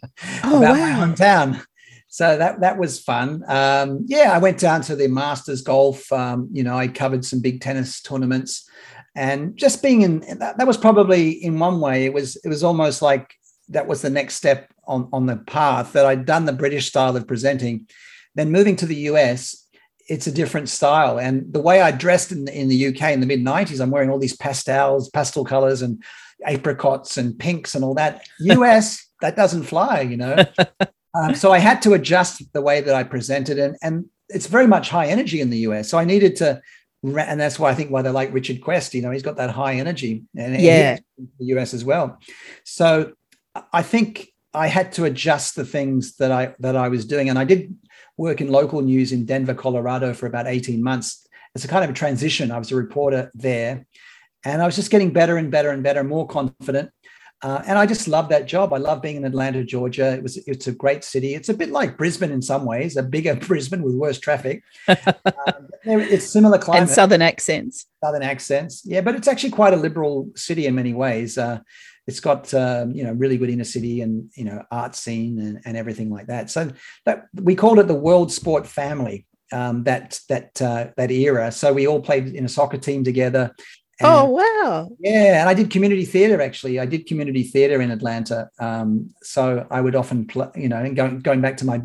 [0.44, 1.00] Oh, about wow.
[1.00, 1.64] my hometown.
[2.08, 3.44] So that that was fun.
[3.48, 6.10] Um, yeah, I went down to the Masters golf.
[6.14, 8.70] Um, you know, I covered some big tennis tournaments,
[9.16, 12.64] and just being in that, that was probably in one way it was it was
[12.64, 13.34] almost like
[13.70, 17.18] that was the next step on on the path that I'd done the British style
[17.18, 17.88] of presenting,
[18.36, 19.65] then moving to the US
[20.08, 21.20] it's a different style.
[21.20, 24.10] And the way I dressed in, in the UK in the mid 90s, I'm wearing
[24.10, 26.04] all these pastels, pastel colors, and
[26.46, 28.28] apricots and pinks and all that.
[28.40, 30.46] US, that doesn't fly, you know.
[31.16, 34.68] um, so I had to adjust the way that I presented, and and it's very
[34.68, 35.90] much high energy in the US.
[35.90, 36.62] So I needed to,
[37.04, 38.94] and that's why I think why they like Richard Quest.
[38.94, 41.00] You know, he's got that high energy, and Yeah.
[41.40, 42.20] the US as well.
[42.64, 43.14] So
[43.72, 47.40] I think I had to adjust the things that I that I was doing, and
[47.40, 47.76] I did
[48.18, 51.28] work in local news in Denver, Colorado for about 18 months.
[51.54, 52.52] It's a kind of a transition.
[52.52, 53.86] I was a reporter there,
[54.44, 56.92] and I was just getting better and better and better, more confident.
[57.42, 58.74] Uh, and I just love that job.
[58.74, 60.14] I love being in Atlanta, Georgia.
[60.14, 61.36] It was it's a great city.
[61.36, 64.64] It's a bit like Brisbane in some ways, a bigger Brisbane with worse traffic.
[64.88, 64.96] um,
[65.84, 67.86] it's similar climate And southern accents.
[68.04, 68.82] southern accents.
[68.86, 71.38] Yeah, but it's actually quite a liberal city in many ways.
[71.38, 71.60] Uh,
[72.08, 75.62] it's got um, you know really good inner city and you know art scene and,
[75.66, 76.50] and everything like that.
[76.50, 76.72] So
[77.06, 79.26] that we called it the world sport family.
[79.52, 81.52] Um, that that uh, that era.
[81.52, 83.52] So we all played in a soccer team together,
[84.00, 84.90] And, oh wow!
[85.00, 86.80] Yeah, and I did community theatre actually.
[86.82, 90.98] I did community theatre in Atlanta, um, so I would often, play, you know, and
[90.98, 91.78] going going back to my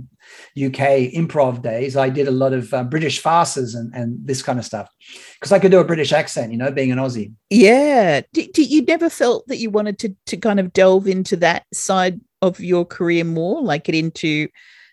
[0.57, 4.59] UK improv days, I did a lot of uh, British farces and and this kind
[4.59, 4.89] of stuff
[5.35, 7.33] because I could do a British accent, you know, being an Aussie.
[7.49, 11.37] Yeah, did, did you never felt that you wanted to to kind of delve into
[11.37, 14.49] that side of your career more, like get into,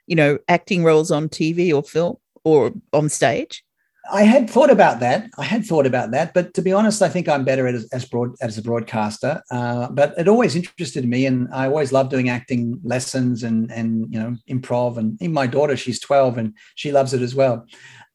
[0.06, 3.64] you know, acting roles on TV or film or on stage?
[4.12, 5.30] I had thought about that.
[5.38, 8.06] I had thought about that, but to be honest, I think I'm better as as,
[8.06, 9.42] broad, as a broadcaster.
[9.52, 14.12] Uh, but it always interested me, and I always loved doing acting lessons and and
[14.14, 14.98] you know improv.
[14.98, 17.66] And even my daughter, she's 12, and she loves it as well.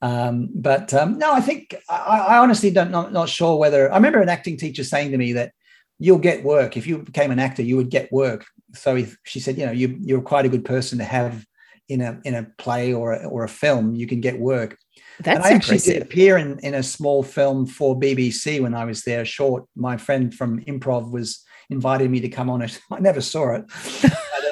[0.02, 3.96] Um, but um, no, I think I, I honestly don't not, not sure whether I
[3.96, 5.52] remember an acting teacher saying to me that
[5.98, 8.44] you'll get work if you became an actor, you would get work.
[8.74, 11.46] So if, she said, you know, you you're quite a good person to have
[11.88, 14.76] in a in a play or a, or a film, you can get work.
[15.22, 15.94] That's and I actually impressive.
[15.94, 19.24] did appear in, in a small film for BBC when I was there.
[19.24, 19.64] Short.
[19.76, 22.78] My friend from improv was invited me to come on it.
[22.90, 23.64] I never saw it.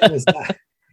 [0.03, 0.53] it was, uh,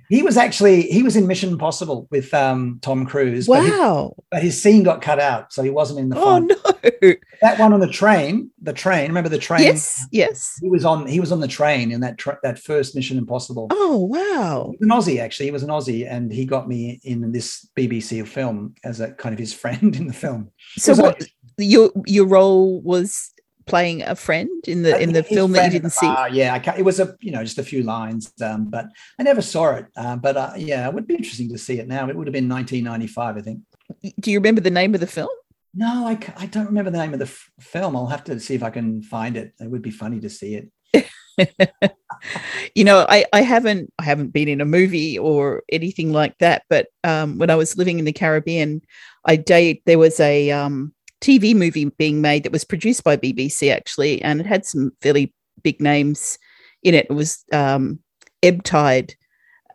[0.09, 3.47] he was actually he was in Mission Impossible with um, Tom Cruise.
[3.47, 4.15] But his, Wow!
[4.31, 6.17] but his scene got cut out, so he wasn't in the.
[6.17, 6.47] Oh final.
[6.47, 7.13] no!
[7.41, 8.49] That one on the train.
[8.61, 9.07] The train.
[9.07, 9.61] Remember the train?
[9.63, 10.57] Yes, yes.
[10.61, 11.07] He was on.
[11.07, 13.67] He was on the train in that tra- that first Mission Impossible.
[13.71, 14.71] Oh wow!
[14.71, 15.47] He was an Aussie, actually.
[15.47, 19.33] He was an Aussie, and he got me in this BBC film as a kind
[19.33, 20.51] of his friend in the film.
[20.77, 21.23] So what
[21.57, 23.31] your your role was
[23.67, 26.07] playing a friend in the in the film that you didn't see?
[26.07, 28.87] bar, yeah, it was a you know just a few lines, um, but
[29.19, 29.85] I never saw it.
[29.95, 32.09] Uh, but uh, yeah, it would be interesting to see it now.
[32.09, 33.59] It would have been 1995, I think.
[34.19, 35.29] Do you remember the name of the film?
[35.73, 37.95] No, I, I don't remember the name of the f- film.
[37.95, 39.53] I'll have to see if I can find it.
[39.59, 40.71] It would be funny to see it.
[42.75, 46.63] you know I, I haven't i haven't been in a movie or anything like that
[46.67, 48.81] but um, when i was living in the caribbean
[49.25, 53.71] i date there was a um, tv movie being made that was produced by bbc
[53.71, 56.37] actually and it had some fairly big names
[56.83, 57.07] in it.
[57.09, 57.99] It was um,
[58.43, 59.15] ebb tide.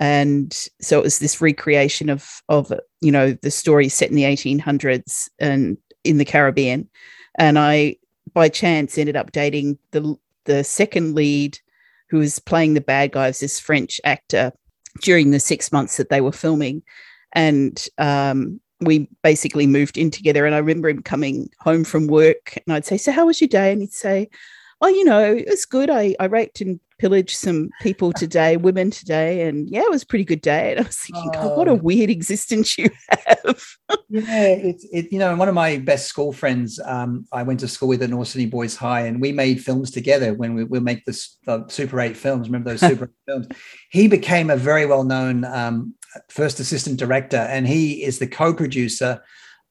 [0.01, 4.25] And so it was this recreation of of you know the story set in the
[4.25, 6.89] 1800s and in the caribbean.
[7.39, 7.97] And i
[8.35, 11.59] by chance ended up dating the the second lead
[12.09, 14.53] who was playing the bad guys, this French actor
[15.03, 16.83] during the six months that they were filming.
[17.33, 20.47] And um, we basically moved in together.
[20.47, 23.49] And I remember him coming home from work and I'd say, So, how was your
[23.49, 23.73] day?
[23.73, 24.29] And he'd say,
[24.81, 25.91] Oh, you know, it was good.
[25.91, 29.47] I, I raped and pillaged some people today, women today.
[29.47, 30.73] And yeah, it was a pretty good day.
[30.73, 31.75] And I was thinking, God, what a Oh.
[31.75, 33.63] weird existence you have.
[34.09, 35.13] Yeah, it's it.
[35.13, 36.81] You know, one of my best school friends.
[36.85, 39.91] Um, I went to school with at North Sydney Boys High, and we made films
[39.91, 40.35] together.
[40.35, 43.47] When we we make this uh, Super Eight films, remember those Super Eight films?
[43.91, 45.95] He became a very well known um,
[46.29, 49.23] first assistant director, and he is the co-producer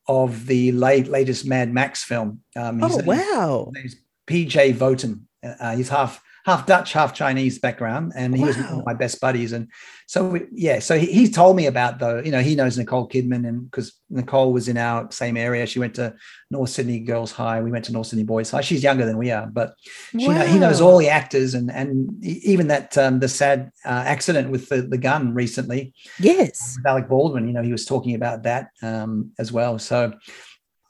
[0.08, 2.42] of the late latest Mad Max film.
[2.56, 3.72] Um, oh, wow.
[3.74, 3.96] name's
[4.28, 5.22] PJ Voeten.
[5.44, 9.22] Uh, he's half half Dutch, half Chinese background, and he was one of my best
[9.22, 9.54] buddies.
[9.54, 9.68] And
[10.08, 13.08] so, we, yeah, so he, he told me about though, you know, he knows Nicole
[13.08, 16.16] Kidman, and because Nicole was in our same area, she went to
[16.50, 18.62] North Sydney Girls High, we went to North Sydney Boys High.
[18.62, 19.74] She's younger than we are, but
[20.12, 24.04] she know, he knows all the actors, and and even that um, the sad uh,
[24.06, 26.76] accident with the the gun recently Yes.
[26.78, 29.80] with Alec Baldwin, you know, he was talking about that um, as well.
[29.80, 30.14] So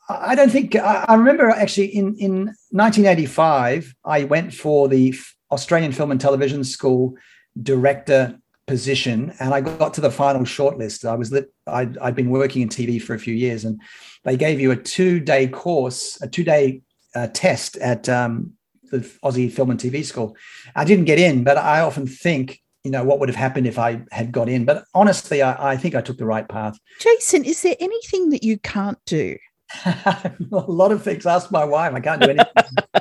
[0.10, 2.34] I don't think I, remember actually in in
[2.72, 5.14] 1985 I went for the
[5.52, 7.16] Australian Film and Television School
[7.62, 11.06] director position, and I got to the final shortlist.
[11.06, 13.82] I was lit, I'd, I'd been working in TV for a few years, and
[14.24, 16.82] they gave you a two day course, a two day
[17.16, 18.54] uh, test at um,
[18.92, 20.36] the Aussie Film and TV School.
[20.76, 23.78] I didn't get in, but I often think you know what would have happened if
[23.78, 24.66] I had got in.
[24.66, 26.80] But honestly, I, I think I took the right path.
[27.00, 29.38] Jason, is there anything that you can't do?
[29.86, 31.26] a lot of things.
[31.26, 31.94] Ask my wife.
[31.94, 32.46] I can't do anything.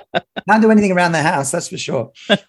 [0.49, 1.51] can't do anything around the house.
[1.51, 2.13] That's for sure.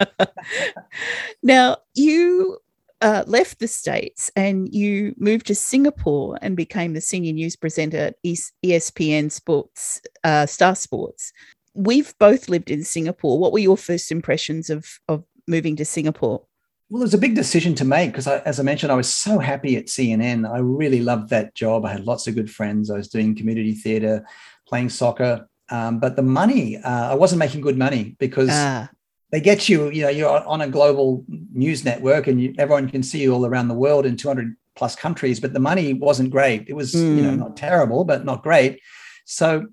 [1.44, 2.58] Now, you
[3.02, 7.98] uh, left the States and you moved to Singapore and became the senior news presenter
[7.98, 11.34] at ESPN Sports, uh, Star Sports.
[11.74, 13.40] We've both lived in Singapore.
[13.40, 16.46] What were your first impressions of, of moving to Singapore?
[16.92, 19.40] Well, it was a big decision to make because, as I mentioned, I was so
[19.40, 20.46] happy at CNN.
[20.46, 21.86] I really loved that job.
[21.86, 22.92] I had lots of good friends.
[22.92, 24.26] I was doing community theatre,
[24.68, 28.90] playing soccer, um, but the money, uh, I wasn't making good money because Ah,
[29.32, 29.90] they get you.
[29.90, 31.24] You know, you're on a global
[31.54, 34.94] news network, and you, everyone can see you all around the world in 200 plus
[34.94, 35.40] countries.
[35.40, 36.66] But the money wasn't great.
[36.68, 37.38] It was, you know, Mm.
[37.40, 38.82] not terrible, but not great.
[39.24, 39.68] So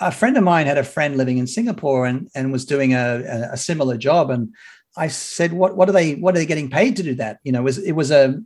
[0.00, 3.22] a friend of mine had a friend living in Singapore and and was doing a,
[3.36, 4.54] a, a similar job, and
[4.96, 7.52] I said, "What what are they what are they getting paid to do that?" You
[7.52, 8.40] know, it was it was a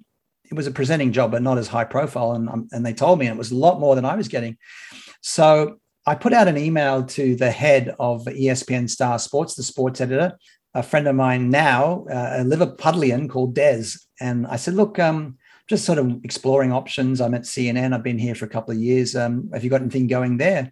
[0.45, 3.19] it was a presenting job, but not as high profile, and um, and they told
[3.19, 4.57] me it was a lot more than I was getting.
[5.21, 10.01] So I put out an email to the head of ESPN Star Sports, the sports
[10.01, 10.39] editor,
[10.73, 13.87] a friend of mine now, uh, a Liverpudlian called Des.
[14.21, 15.37] And I said, look, um,
[15.69, 17.21] just sort of exploring options.
[17.21, 17.93] I'm at CNN.
[17.93, 19.17] I've been here for a couple of years.
[19.17, 20.71] Um, have you got anything going there?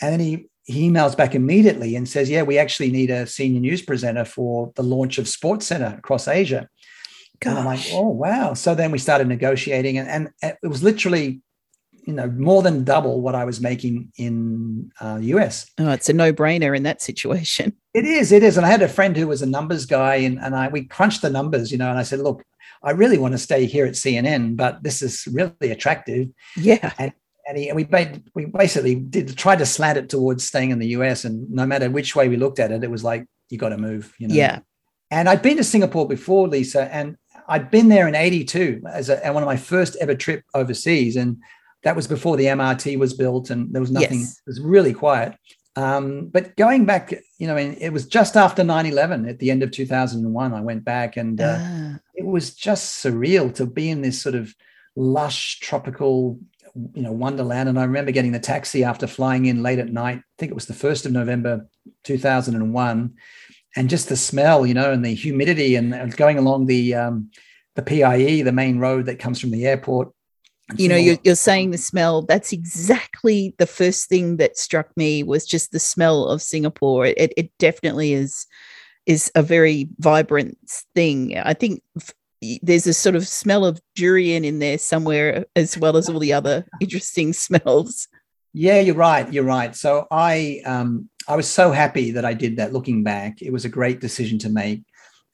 [0.00, 3.60] And then he, he emails back immediately and says, yeah, we actually need a senior
[3.60, 6.68] news presenter for the launch of Sports Center across Asia.
[7.40, 7.50] Gosh.
[7.50, 8.54] And I'm like, oh, wow.
[8.54, 10.08] So then we started negotiating and,
[10.42, 11.40] and it was literally
[12.06, 15.68] you know more than double what I was making in uh, US.
[15.78, 17.72] Oh, it's a no-brainer in that situation.
[17.96, 18.58] It is, it is.
[18.58, 21.22] And I had a friend who was a numbers guy, and, and I we crunched
[21.22, 22.42] the numbers, you know, and I said, look,
[22.82, 26.28] I really want to stay here at CNN, but this is really attractive.
[26.56, 26.92] Yeah.
[26.98, 27.12] And,
[27.46, 27.86] and, he, and we
[28.34, 31.90] we basically did try to slant it towards staying in the US, and no matter
[31.90, 34.14] which way we looked at it, it was like you got to move.
[34.18, 34.34] You know.
[34.34, 34.60] Yeah.
[35.10, 37.16] And I'd been to Singapore before, Lisa, and
[37.48, 41.38] I'd been there in '82 as a, one of my first ever trip overseas, and
[41.84, 44.20] that was before the MRT was built, and there was nothing.
[44.20, 44.38] Yes.
[44.38, 45.36] It was really quiet.
[45.76, 49.62] Um, but going back, you know, it was just after 9 11 at the end
[49.62, 50.54] of 2001.
[50.54, 51.98] I went back and uh, ah.
[52.14, 54.54] it was just surreal to be in this sort of
[54.96, 56.40] lush, tropical,
[56.94, 57.68] you know, wonderland.
[57.68, 60.18] And I remember getting the taxi after flying in late at night.
[60.18, 61.68] I think it was the 1st of November
[62.04, 63.14] 2001.
[63.76, 67.30] And just the smell, you know, and the humidity and going along the, um,
[67.74, 70.10] the PIE, the main road that comes from the airport
[70.74, 75.22] you know you're, you're saying the smell that's exactly the first thing that struck me
[75.22, 78.46] was just the smell of singapore it, it definitely is
[79.06, 80.58] is a very vibrant
[80.94, 81.82] thing i think
[82.62, 86.32] there's a sort of smell of durian in there somewhere as well as all the
[86.32, 88.08] other interesting smells
[88.52, 92.56] yeah you're right you're right so i um i was so happy that i did
[92.56, 94.82] that looking back it was a great decision to make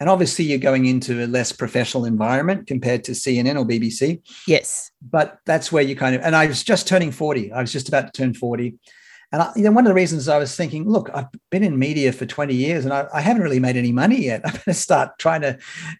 [0.03, 4.20] and obviously, you're going into a less professional environment compared to CNN or BBC.
[4.48, 4.90] Yes.
[5.01, 7.53] But that's where you kind of, and I was just turning 40.
[7.53, 8.75] I was just about to turn 40.
[9.33, 11.79] And I, you know, one of the reasons I was thinking, look, I've been in
[11.79, 14.42] media for 20 years and I, I haven't really made any money yet.
[14.45, 15.59] I'm going to start trying to,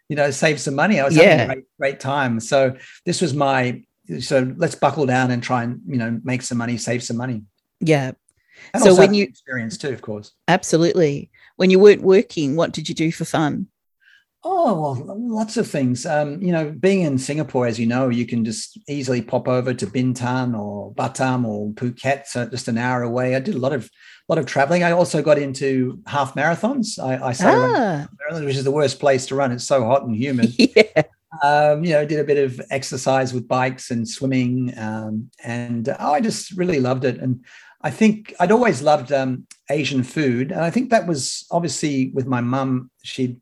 [0.09, 1.01] you know, save some money.
[1.01, 1.23] I was yeah.
[1.23, 2.41] having a great, great time.
[2.41, 3.83] So this was my,
[4.21, 7.43] so let's buckle down and try and, you know, make some money, save some money.
[7.81, 8.13] Yeah.
[8.75, 10.33] And so when you experience too, of course.
[10.47, 11.31] Absolutely.
[11.57, 13.67] When you weren't working, what did you do for fun?
[14.45, 16.05] Oh, well, lots of things.
[16.05, 19.73] Um, you know, being in Singapore, as you know, you can just easily pop over
[19.73, 23.37] to Bintan or Batam or Phuket, so just an hour away.
[23.37, 23.89] I did a lot of
[24.29, 24.83] lot of traveling.
[24.83, 26.99] I also got into half marathons.
[26.99, 28.07] I, I started ah.
[28.41, 29.53] which is the worst place to run.
[29.53, 30.55] It's so hot and humid.
[30.59, 31.03] yeah.
[31.43, 36.13] Um, you know, did a bit of exercise with bikes and swimming, um, and oh,
[36.13, 37.19] I just really loved it.
[37.21, 37.45] And
[37.81, 42.27] I think I'd always loved um, Asian food, and I think that was obviously with
[42.27, 42.91] my mum.
[43.03, 43.41] She'd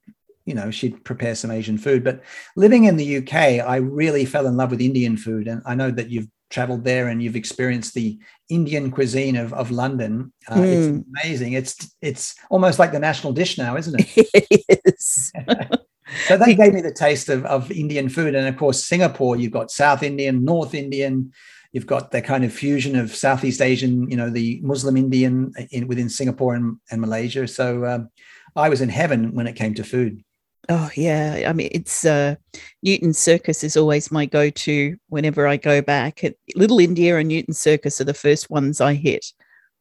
[0.50, 2.02] you know she'd prepare some asian food.
[2.02, 2.22] But
[2.56, 5.46] living in the uk i really fell in love with indian food.
[5.46, 9.70] And i know that you've traveled there and you've experienced the indian cuisine of, of
[9.70, 10.32] london.
[10.48, 10.64] Uh, mm.
[10.64, 11.00] it's hmm.
[11.14, 11.52] amazing.
[11.52, 14.28] It's it's almost like the national dish now isn't it?
[14.68, 15.32] It is
[16.26, 18.34] so that gave me the taste of, of indian food.
[18.34, 21.32] And of course singapore you've got south indian north indian.
[21.72, 25.86] You've got the kind of fusion of southeast asian you know the muslim indian in,
[25.86, 27.46] within singapore and, and malaysia.
[27.46, 28.10] So um,
[28.56, 30.24] i was in heaven when it came to food
[30.70, 32.36] Oh yeah, I mean it's uh,
[32.84, 36.22] Newton Circus is always my go-to whenever I go back.
[36.54, 39.26] Little India and Newton Circus are the first ones I hit.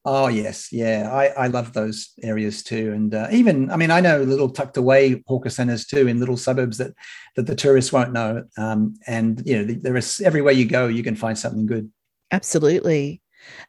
[0.04, 3.99] Oh yes, yeah, I, I love those areas too, and uh, even I mean I
[3.99, 6.93] know little tucked away hawker centers too in little suburbs that
[7.36, 11.04] that the tourists won't know, um, and you know there is everywhere you go you
[11.04, 11.91] can find something good.
[12.32, 13.21] Absolutely.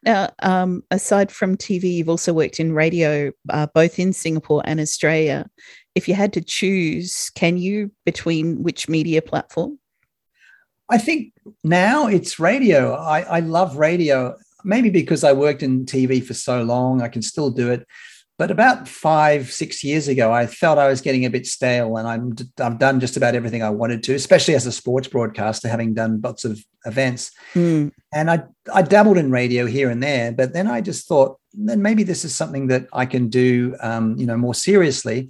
[0.03, 4.81] Now, um, aside from TV, you've also worked in radio, uh, both in Singapore and
[4.81, 5.47] Australia
[5.95, 9.79] if you had to choose, can you between which media platform?
[10.89, 12.95] I think now it's radio.
[12.95, 17.23] I, I love radio, maybe because I worked in TV for so long, I can
[17.23, 17.87] still do it.
[18.41, 22.09] But about five, six years ago, I felt I was getting a bit stale, and
[22.09, 25.93] I'm I've done just about everything I wanted to, especially as a sports broadcaster, having
[25.93, 27.33] done lots of events.
[27.53, 27.93] Mm.
[28.15, 31.83] And I I dabbled in radio here and there, but then I just thought, then
[31.83, 35.29] maybe this is something that I can do, um, you know, more seriously.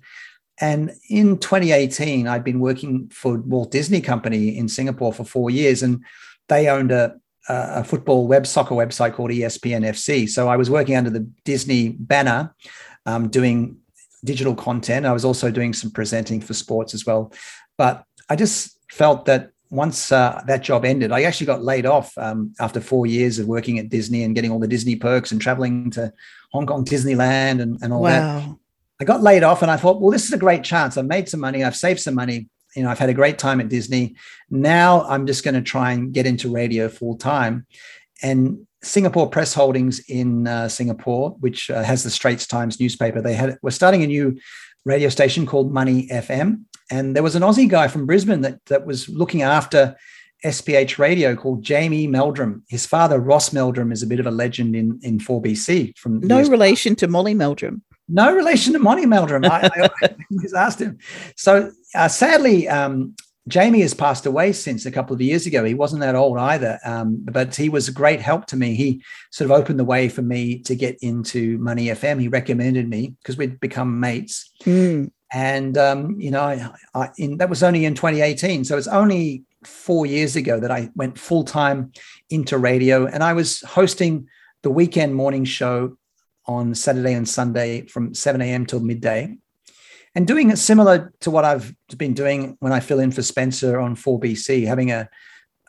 [0.61, 5.83] And in 2018, I'd been working for Walt Disney Company in Singapore for four years,
[5.83, 6.05] and
[6.49, 7.17] they owned a,
[7.49, 10.29] a football web soccer website called ESPN FC.
[10.29, 12.55] So I was working under the Disney banner,
[13.07, 13.77] um, doing
[14.25, 15.07] digital content.
[15.07, 17.33] I was also doing some presenting for sports as well.
[17.79, 22.17] But I just felt that once uh, that job ended, I actually got laid off
[22.19, 25.41] um, after four years of working at Disney and getting all the Disney perks and
[25.41, 26.13] traveling to
[26.53, 28.11] Hong Kong Disneyland and, and all wow.
[28.11, 28.57] that.
[29.01, 30.97] I got laid off and I thought, well, this is a great chance.
[30.97, 31.65] I've made some money.
[31.65, 32.49] I've saved some money.
[32.77, 34.17] You know, I've had a great time at Disney.
[34.51, 37.67] Now I'm just going to try and get into radio full time.
[38.23, 43.21] And Singapore Press Holdings in uh, Singapore, which uh, has the Straits Times newspaper.
[43.21, 44.39] They had were starting a new
[44.85, 48.87] radio station called Money FM, and there was an Aussie guy from Brisbane that that
[48.87, 49.97] was looking after
[50.45, 52.63] SPH Radio called Jamie Meldrum.
[52.69, 55.99] His father Ross Meldrum is a bit of a legend in in 4BC.
[55.99, 57.83] From no relation to Molly Meldrum.
[58.09, 59.45] No relation to Molly Meldrum.
[59.45, 60.99] I, I, I asked him.
[61.37, 63.15] So uh, sadly, um,
[63.51, 65.65] Jamie has passed away since a couple of years ago.
[65.65, 68.75] He wasn't that old either, um, but he was a great help to me.
[68.75, 72.21] He sort of opened the way for me to get into Money FM.
[72.21, 74.51] He recommended me because we'd become mates.
[74.65, 75.11] Mm.
[75.33, 78.65] And, um, you know, I, I, in, that was only in 2018.
[78.65, 81.93] So it's only four years ago that I went full time
[82.31, 83.07] into radio.
[83.07, 84.29] And I was hosting
[84.63, 85.97] the weekend morning show
[86.47, 88.67] on Saturday and Sunday from 7 a.m.
[88.67, 89.37] till midday
[90.15, 93.79] and doing it similar to what I've been doing when I fill in for Spencer
[93.79, 95.09] on 4BC, having a,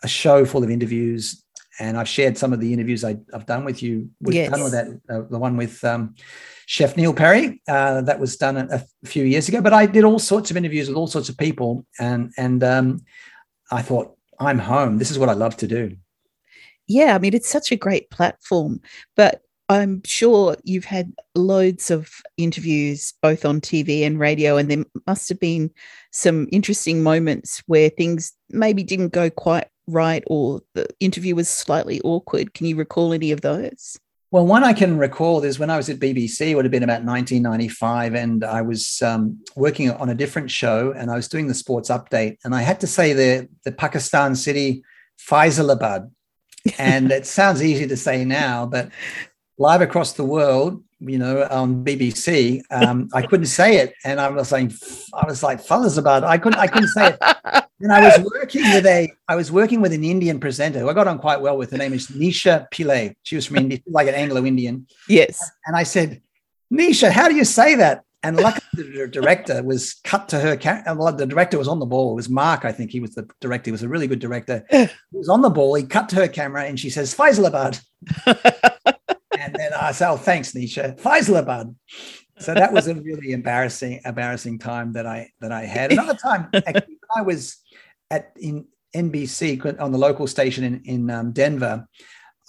[0.03, 1.43] a show full of interviews.
[1.79, 4.09] And I've shared some of the interviews I, have done with you.
[4.19, 4.51] We've yes.
[4.51, 6.15] done with that, uh, the one with um,
[6.65, 9.61] Chef Neil Perry, uh, that was done a, a, few years ago.
[9.61, 13.01] But I did all sorts of interviews with all sorts of people, and and um,
[13.71, 14.97] I thought I'm home.
[14.97, 15.95] This is what I love to do.
[16.87, 18.81] Yeah, I mean it's such a great platform,
[19.15, 24.83] but I'm sure you've had loads of interviews both on TV and radio, and there
[25.07, 25.71] must have been
[26.11, 32.01] some interesting moments where things maybe didn't go quite right or the interview was slightly
[32.03, 32.53] awkward.
[32.53, 33.97] Can you recall any of those?
[34.29, 36.83] Well, one I can recall is when I was at BBC, it would have been
[36.83, 41.47] about 1995, and I was um, working on a different show and I was doing
[41.47, 42.37] the sports update.
[42.43, 44.83] And I had to say the, the Pakistan city
[45.17, 46.11] Faisalabad.
[46.77, 48.89] and it sounds easy to say now, but
[49.61, 52.61] live across the world, you know, on BBC.
[52.71, 54.73] Um, I couldn't say it, and I was saying,
[55.13, 56.23] I was like, fellas about.
[56.23, 56.27] It.
[56.27, 57.19] I couldn't, I couldn't say it.
[57.83, 60.93] And I was working with a, I was working with an Indian presenter who I
[60.93, 61.71] got on quite well with.
[61.71, 63.15] Her name is Nisha Pillay.
[63.23, 64.85] She was from India, like an Anglo-Indian.
[65.09, 65.41] Yes.
[65.65, 66.21] And I said,
[66.71, 68.03] Nisha, how do you say that?
[68.21, 70.55] And luckily, the director was cut to her.
[70.55, 70.93] Camera.
[70.95, 72.11] Well, the director was on the ball.
[72.11, 73.69] It was Mark, I think he was the director.
[73.69, 74.63] He was a really good director.
[74.71, 75.73] He was on the ball.
[75.73, 77.81] He cut to her camera and she says, Faisalabad
[79.53, 81.75] and then I said, "Oh, thanks, Nisha, Faisalabad."
[82.39, 85.91] So that was a really embarrassing, embarrassing time that I that I had.
[85.91, 87.57] Another time, actually, I was
[88.09, 91.87] at in NBC on the local station in in um, Denver.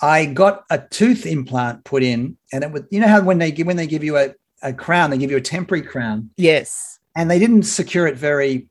[0.00, 3.53] I got a tooth implant put in, and it was you know how when they
[3.53, 6.30] give when they give you a, a crown, they give you a temporary crown.
[6.36, 6.98] Yes.
[7.14, 8.68] And they didn't secure it very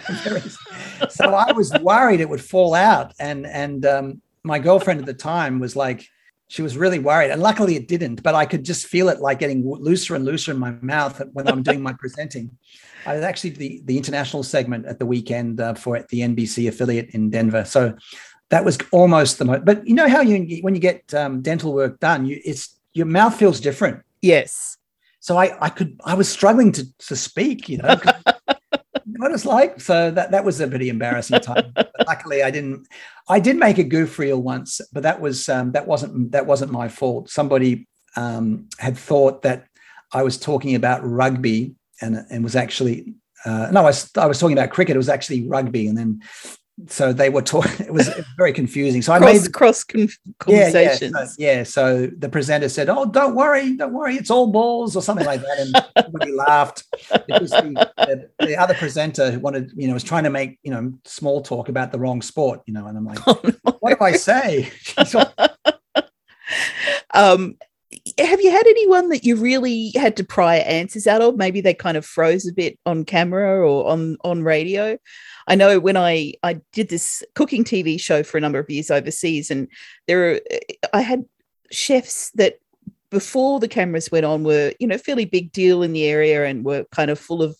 [1.10, 3.12] so I was worried it would fall out.
[3.18, 6.08] And and um, my girlfriend at the time was like,
[6.52, 7.30] she was really worried.
[7.30, 10.52] And luckily it didn't, but I could just feel it like getting looser and looser
[10.52, 12.50] in my mouth when I'm doing my presenting.
[13.06, 17.08] I was actually the, the international segment at the weekend uh, for the NBC affiliate
[17.14, 17.64] in Denver.
[17.64, 17.94] So
[18.50, 21.72] that was almost the most, but you know how you, when you get um, dental
[21.72, 24.02] work done, you, it's, your mouth feels different.
[24.20, 24.76] Yes.
[25.20, 27.96] So I, I could, I was struggling to, to speak, you know,
[29.22, 29.80] what it's like.
[29.80, 31.72] So that that was a pretty embarrassing time.
[32.06, 32.86] luckily, I didn't.
[33.28, 36.72] I did make a goof reel once, but that was um, that wasn't that wasn't
[36.72, 37.30] my fault.
[37.30, 39.66] Somebody um, had thought that
[40.12, 43.14] I was talking about rugby and and was actually
[43.44, 44.94] uh, no, I I was talking about cricket.
[44.94, 46.20] It was actually rugby, and then
[46.86, 47.86] so they were talking.
[47.86, 49.02] It was very confusing.
[49.02, 51.02] So cross, I made cross conversations.
[51.02, 51.62] Yeah, yeah, so, yeah.
[51.62, 55.40] So the presenter said, "Oh, don't worry, don't worry, it's all balls" or something like
[55.42, 56.84] that, and everybody laughed
[57.26, 60.70] because the, the, the, other presenter who wanted, you know, was trying to make you
[60.70, 63.76] know small talk about the wrong sport, you know, and I'm like, oh, no.
[63.80, 64.70] "What do I say?"
[67.14, 67.56] um,
[68.18, 71.36] have you had anyone that you really had to pry answers out of?
[71.36, 74.98] Maybe they kind of froze a bit on camera or on on radio.
[75.46, 78.90] I know when I I did this cooking TV show for a number of years
[78.90, 79.68] overseas, and
[80.06, 80.40] there are,
[80.92, 81.24] I had
[81.70, 82.58] chefs that
[83.10, 86.64] before the cameras went on were you know fairly big deal in the area and
[86.64, 87.56] were kind of full of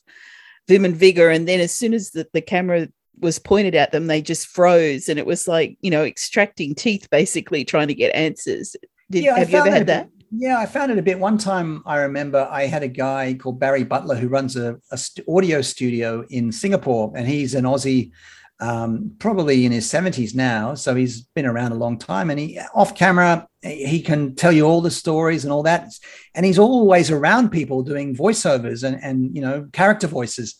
[0.68, 2.88] vim and vigor, and then as soon as the, the camera
[3.18, 7.08] was pointed at them, they just froze, and it was like you know extracting teeth
[7.10, 8.76] basically trying to get answers.
[9.10, 10.08] Did, yeah, have you ever had that?
[10.34, 11.18] Yeah, I found it a bit.
[11.18, 14.96] One time I remember I had a guy called Barry Butler who runs a, a
[14.96, 18.12] st- audio studio in Singapore, and he's an Aussie,
[18.58, 20.74] um, probably in his 70s now.
[20.74, 22.30] So he's been around a long time.
[22.30, 25.92] And he, off camera, he can tell you all the stories and all that.
[26.34, 30.56] And he's always around people doing voiceovers and, and you know, character voices.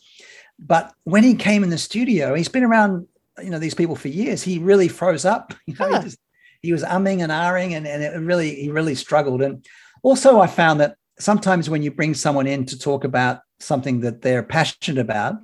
[0.59, 3.07] But when he came in the studio, he's been around,
[3.43, 4.43] you know, these people for years.
[4.43, 5.55] He really froze up.
[5.66, 5.99] You know, huh.
[6.01, 6.18] he just,
[6.63, 9.67] he was umming and ahhing and, and it really he really struggled and
[10.03, 14.23] also i found that sometimes when you bring someone in to talk about something that
[14.23, 15.37] they're passionate about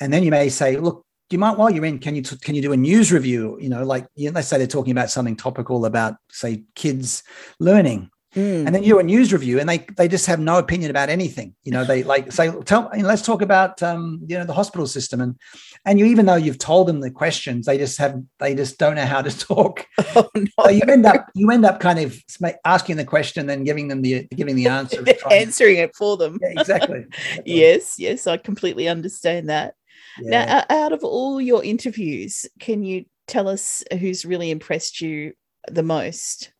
[0.00, 2.54] and then you may say look you might while you're in, can you t- can
[2.54, 3.58] you do a news review?
[3.60, 7.22] You know, like you know, let's say they're talking about something topical about say kids
[7.58, 8.66] learning, Mm.
[8.66, 11.08] and then you do a news review, and they they just have no opinion about
[11.08, 11.54] anything.
[11.62, 14.52] You know, they like say, tell you know, let's talk about um, you know the
[14.52, 15.36] hospital system, and
[15.84, 18.96] and you even though you've told them the questions, they just have they just don't
[18.96, 19.86] know how to talk.
[20.16, 20.46] Oh, no.
[20.60, 22.16] So you end up you end up kind of
[22.64, 25.04] asking the question, then giving them the giving the answer.
[25.30, 26.38] answering it for them.
[26.40, 27.06] Yeah, exactly.
[27.44, 29.74] Yes, yes, I completely understand that.
[30.20, 30.44] Yeah.
[30.44, 35.32] Now, out of all your interviews, can you tell us who's really impressed you
[35.68, 36.52] the most?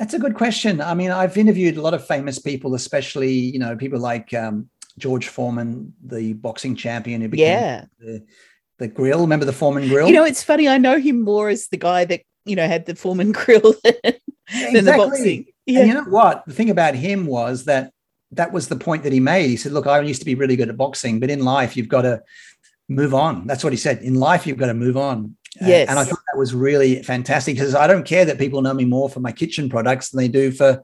[0.00, 0.80] That's a good question.
[0.80, 4.70] I mean, I've interviewed a lot of famous people, especially you know people like um,
[4.98, 7.84] George Foreman, the boxing champion who became Yeah.
[7.98, 8.24] the,
[8.78, 9.20] the grill.
[9.20, 10.08] Remember the Foreman grill?
[10.08, 10.66] You know, it's funny.
[10.68, 13.94] I know him more as the guy that, you know, had the Foreman grill than,
[14.52, 15.46] Yeah, the boxing.
[15.66, 15.80] Yeah.
[15.80, 16.44] And you know what?
[16.46, 17.92] The thing about him was that
[18.32, 19.50] that was the point that he made.
[19.50, 21.88] He said, "Look, I used to be really good at boxing, but in life, you've
[21.88, 22.22] got to
[22.88, 23.98] move on." That's what he said.
[24.02, 25.36] In life, you've got to move on.
[25.60, 25.88] Uh, Yes.
[25.88, 28.84] and I thought that was really fantastic because I don't care that people know me
[28.84, 30.82] more for my kitchen products than they do for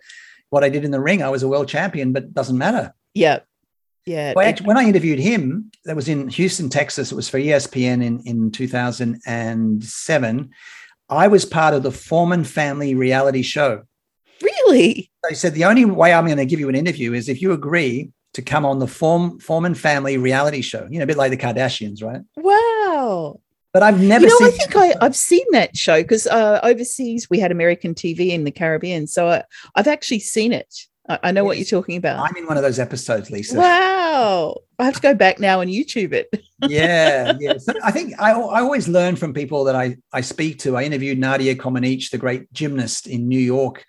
[0.51, 1.23] what I did in the ring.
[1.23, 2.93] I was a world champion, but it doesn't matter.
[3.15, 3.41] yeah.
[4.09, 4.35] Yeah.
[4.37, 7.11] Well, actually, when I interviewed him, that was in Houston, Texas.
[7.11, 10.51] It was for ESPN in, in 2007.
[11.09, 13.83] I was part of the Foreman family reality show.
[14.43, 15.11] really?
[15.29, 17.51] They said the only way I'm going to give you an interview is if you
[17.53, 20.87] agree to come on the Form, Foreman family reality show.
[20.91, 22.21] You know, a bit like the Kardashians, right?
[22.37, 22.76] Wow.
[23.77, 24.47] But I've never you know, seen.
[24.47, 28.45] I think I, I've seen that show because uh, overseas we had American TV in
[28.45, 29.07] the Caribbean.
[29.07, 30.75] So I, I've actually seen it.
[31.11, 32.27] I, I know what you're talking about.
[32.27, 33.59] I'm in one of those episodes, Lisa.
[33.59, 34.63] Wow.
[34.79, 36.31] I have to go back now and YouTube it.
[36.63, 37.59] yeah, yeah.
[37.59, 40.75] So I think I, I always learn from people that I, I speak to.
[40.75, 43.85] I interviewed Nadia Comaneci, the great gymnast in New York.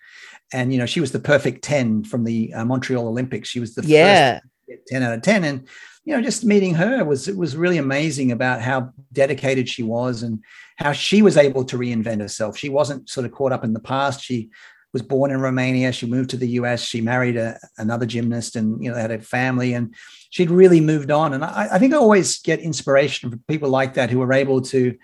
[0.51, 3.47] And, you know, she was the perfect 10 from the uh, Montreal Olympics.
[3.47, 4.41] She was the first yeah.
[4.67, 5.69] get 10 out of 10 and
[6.07, 10.23] you know just meeting her was it was really amazing about how dedicated she was
[10.23, 10.41] and
[10.77, 12.57] how she was able to reinvent herself.
[12.57, 14.23] She wasn't sort of caught up in the past.
[14.23, 14.49] She
[14.93, 15.91] was born in romania.
[15.91, 19.19] She moved to the us she married a, another gymnast and you know had a
[19.19, 19.93] family and
[20.29, 21.33] she'd really moved on.
[21.33, 24.61] And i, I think i always get inspiration from people like that who are able
[24.61, 24.97] to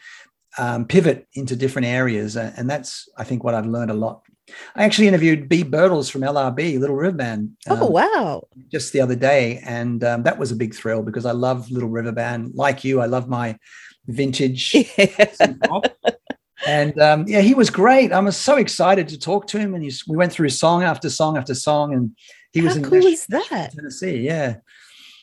[0.58, 2.38] um, pivot into different areas.
[2.38, 4.22] And that's i think what i've learned a lot
[4.76, 7.52] I actually interviewed Beeb Birtles from LRB, Little River Band.
[7.68, 8.48] Oh, um, wow.
[8.70, 11.90] just the other day, and um, that was a big thrill because I love Little
[11.90, 12.52] River Band.
[12.54, 13.58] Like you, I love my
[14.08, 14.76] vintage
[15.64, 15.86] pop.
[16.66, 18.12] And um, yeah, he was great.
[18.12, 21.10] I was so excited to talk to him, and he's, we went through song after
[21.10, 22.16] song after song, and
[22.52, 23.72] he was How in cool Nashville, is that?
[23.74, 24.18] Tennessee.
[24.20, 24.58] Yeah,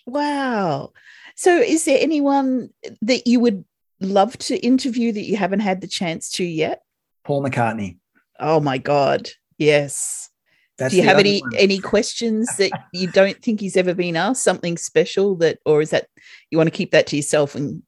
[0.06, 0.92] Wow.
[1.36, 2.70] So is there anyone
[3.02, 3.64] that you would
[4.00, 6.82] love to interview that you haven't had the chance to yet?
[7.24, 7.98] Paul McCartney.
[8.40, 9.28] Oh my God.
[9.58, 10.30] Yes.
[10.78, 11.52] That's Do you have any one.
[11.56, 14.42] any questions that you don't think he's ever been asked?
[14.42, 16.08] Something special that, or is that
[16.50, 17.54] you want to keep that to yourself?
[17.54, 17.82] And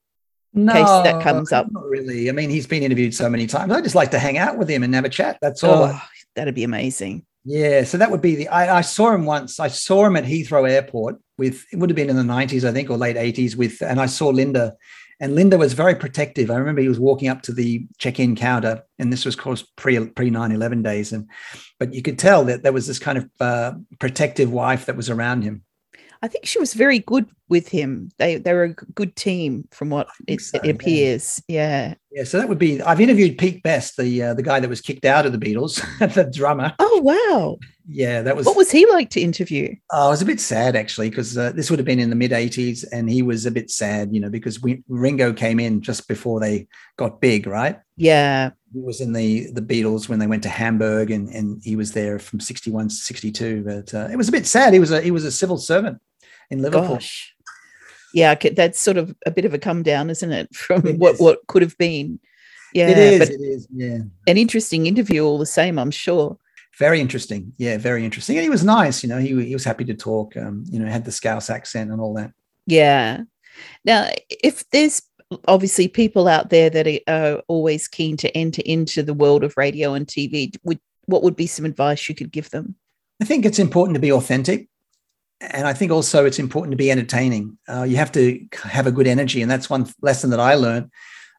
[0.53, 1.71] no, case that comes up?
[1.71, 2.29] Not really.
[2.29, 3.73] I mean, he's been interviewed so many times.
[3.73, 5.39] I just like to hang out with him and have a chat.
[5.41, 5.85] That's all.
[5.85, 6.01] oh,
[6.35, 7.25] that'd be amazing.
[7.45, 8.47] Yeah, so that would be the.
[8.47, 9.59] I, I saw him once.
[9.59, 11.65] I saw him at Heathrow Airport with.
[11.73, 13.57] It would have been in the nineties, I think, or late eighties.
[13.57, 14.75] With and I saw Linda,
[15.19, 16.49] and Linda was very protective.
[16.49, 19.63] I remember he was walking up to the check-in counter, and this was, of course,
[19.75, 21.29] pre pre 9-11 days, and
[21.79, 25.09] but you could tell that there was this kind of uh, protective wife that was
[25.09, 25.63] around him.
[26.23, 28.09] I think she was very good with him.
[28.17, 30.71] They they were a good team, from what it, so, it yeah.
[30.71, 31.43] appears.
[31.49, 31.95] Yeah.
[32.13, 32.81] Yeah, so that would be.
[32.81, 35.81] I've interviewed Pete Best, the uh, the guy that was kicked out of the Beatles,
[36.13, 36.73] the drummer.
[36.79, 37.57] Oh wow.
[37.85, 38.45] Yeah, that was.
[38.45, 39.75] What was he like to interview?
[39.91, 42.15] Oh, I was a bit sad actually because uh, this would have been in the
[42.15, 45.81] mid '80s, and he was a bit sad, you know, because we, Ringo came in
[45.81, 47.81] just before they got big, right?
[47.97, 48.51] Yeah.
[48.73, 51.91] He was in the the Beatles when they went to Hamburg, and and he was
[51.91, 53.63] there from '61 to '62.
[53.65, 54.71] But uh, it was a bit sad.
[54.71, 55.99] He was a he was a civil servant
[56.53, 56.95] in Liverpool.
[56.95, 57.33] Gosh.
[58.13, 61.15] Yeah, that's sort of a bit of a come down, isn't it, from It what
[61.15, 61.19] is.
[61.19, 62.19] what could have been?
[62.73, 63.19] Yeah, it is.
[63.19, 63.67] but it is.
[63.71, 63.99] Yeah.
[64.27, 66.37] an interesting interview all the same, I'm sure.
[66.79, 67.53] Very interesting.
[67.57, 68.35] Yeah, very interesting.
[68.37, 69.03] And he was nice.
[69.03, 70.35] You know, he he was happy to talk.
[70.35, 72.31] Um, you know, had the Scouse accent and all that.
[72.65, 73.21] Yeah.
[73.85, 75.03] Now, if there's
[75.47, 79.93] obviously people out there that are always keen to enter into the world of radio
[79.93, 82.75] and TV, would what would be some advice you could give them?
[83.21, 84.67] I think it's important to be authentic.
[85.51, 87.57] And I think also it's important to be entertaining.
[87.67, 89.41] Uh, you have to have a good energy.
[89.41, 90.89] And that's one lesson that I learned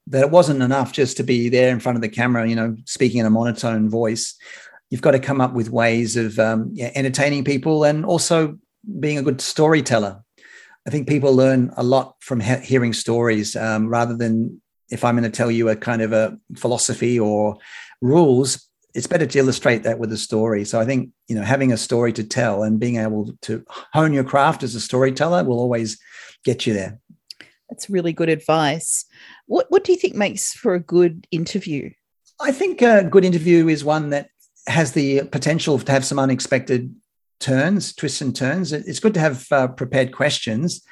[0.09, 2.77] that it wasn't enough just to be there in front of the camera, you know,
[2.85, 4.37] speaking in a monotone voice.
[4.91, 8.59] You've got to come up with ways of um, yeah, entertaining people and also
[9.01, 10.23] being a good storyteller.
[10.87, 15.17] I think people learn a lot from he- hearing stories um, rather than if I'm
[15.17, 17.57] going to tell you a kind of a philosophy or
[18.03, 20.65] rules, it's better to illustrate that with a story.
[20.65, 24.13] So I think, you know, having a story to tell and being able to hone
[24.13, 25.99] your craft as a storyteller will always
[26.45, 27.01] get you there.
[27.69, 29.05] That's really good advice.
[29.47, 31.91] What What do you think makes for a good interview?
[32.41, 34.29] I think a good interview is one that
[34.67, 36.95] has the potential to have some unexpected
[37.41, 38.73] turns, twists and turns.
[38.73, 40.83] It's good to have uh, prepared questions,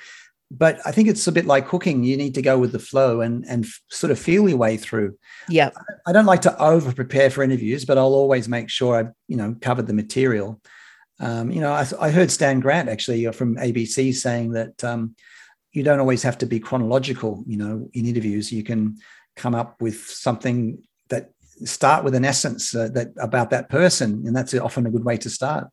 [0.59, 2.05] but I think it's a bit like cooking.
[2.05, 5.17] You need to go with the flow and and sort of feel your way through.
[5.49, 5.71] Yeah,
[6.07, 9.37] I don't like to over prepare for interviews, but I'll always make sure I've you
[9.37, 10.61] know covered the material.
[11.21, 15.15] Um, you know, I, I, heard Stan Grant actually uh, from ABC saying that um,
[15.73, 17.45] you don't always have to be chronological.
[17.47, 18.99] You know, in interviews, you can
[19.37, 21.31] come up with something that
[21.65, 25.17] start with an essence uh, that about that person, and that's often a good way
[25.19, 25.69] to start.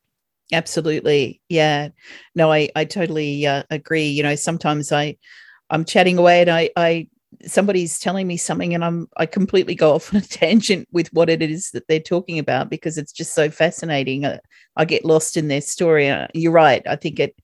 [0.52, 1.90] Absolutely, yeah.
[2.36, 4.08] No, I I totally uh, agree.
[4.08, 5.18] You know, sometimes I
[5.70, 7.08] I'm chatting away and I I
[7.46, 11.30] somebody's telling me something and I'm I completely go off on a tangent with what
[11.30, 14.26] it is that they're talking about because it's just so fascinating.
[14.26, 14.38] I, uh,
[14.78, 16.10] I get lost in their story.
[16.10, 16.82] Uh, you're right.
[16.88, 17.36] I think it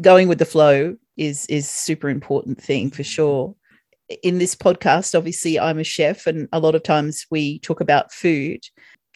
[0.00, 3.54] going with the flow is is super important thing for sure
[4.22, 8.12] in this podcast, obviously, I'm a chef, and a lot of times we talk about
[8.12, 8.60] food.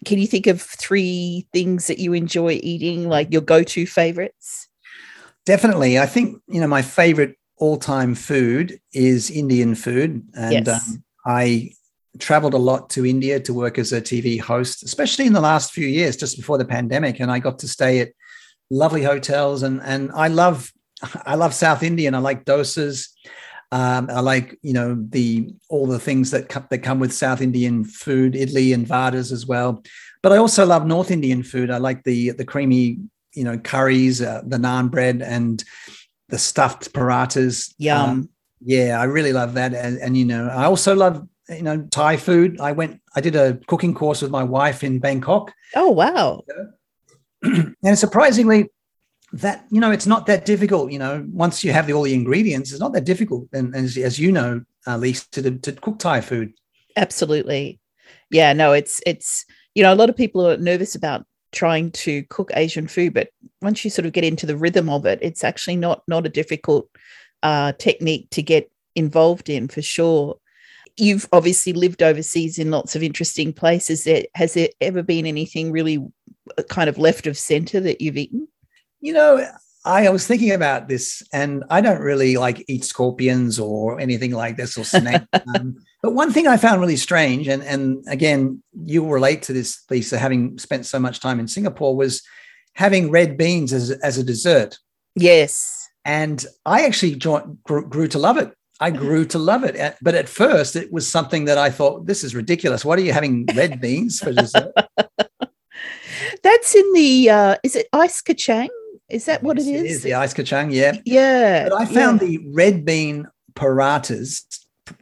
[0.04, 4.68] Can you think of three things that you enjoy eating, like your go to favorites?
[5.44, 5.98] Definitely.
[5.98, 10.26] I think, you know, my favorite all time food is Indian food.
[10.34, 10.88] And yes.
[10.88, 11.72] um, I
[12.18, 15.72] traveled a lot to India to work as a TV host, especially in the last
[15.72, 17.20] few years, just before the pandemic.
[17.20, 18.12] And I got to stay at
[18.70, 19.62] lovely hotels.
[19.62, 20.72] And, and I love,
[21.26, 22.14] I love South Indian.
[22.14, 23.08] I like dosas.
[23.72, 27.40] Um, I like you know the all the things that come, that come with South
[27.40, 29.82] Indian food, idli and vadas as well.
[30.22, 31.70] But I also love North Indian food.
[31.70, 32.98] I like the the creamy
[33.34, 35.62] you know curries, uh, the naan bread, and
[36.28, 37.72] the stuffed parathas.
[37.78, 38.10] Yum.
[38.10, 38.28] Um,
[38.62, 39.72] yeah, I really love that.
[39.72, 42.60] And, and you know, I also love you know Thai food.
[42.60, 45.52] I went, I did a cooking course with my wife in Bangkok.
[45.74, 46.44] Oh wow!
[47.42, 48.68] and surprisingly,
[49.32, 52.14] that you know it's not that difficult you know once you have the, all the
[52.14, 53.48] ingredients it's not that difficult.
[53.52, 56.52] And, as, as you know at least to, to cook thai food.
[56.96, 57.80] Absolutely.
[58.30, 62.22] Yeah no it's it's you know a lot of people are nervous about trying to
[62.24, 63.28] cook asian food but
[63.60, 66.28] once you sort of get into the rhythm of it it's actually not not a
[66.28, 66.88] difficult
[67.42, 70.38] uh, technique to get involved in for sure.
[70.96, 74.06] You've obviously lived overseas in lots of interesting places.
[74.34, 75.98] Has there ever been anything really
[76.58, 78.48] uh, kind of left of center that you've eaten
[79.00, 79.46] you know,
[79.84, 84.56] I was thinking about this, and I don't really like eat scorpions or anything like
[84.56, 85.22] this or snake.
[85.54, 89.82] um, but one thing I found really strange, and and again, you'll relate to this,
[89.90, 92.22] Lisa, having spent so much time in Singapore, was
[92.74, 94.78] having red beans as as a dessert.
[95.14, 98.52] Yes, and I actually joined, grew, grew to love it.
[98.80, 102.24] I grew to love it, but at first it was something that I thought this
[102.24, 102.84] is ridiculous.
[102.84, 104.72] What are you having red beans for dessert?
[106.42, 108.68] That's in the uh, is it ice kacang?
[109.10, 109.82] Is that what yes, it is?
[109.82, 110.92] It is the ice kachang, yeah.
[111.04, 111.68] Yeah.
[111.68, 112.28] But I found yeah.
[112.28, 114.44] the red bean parathas,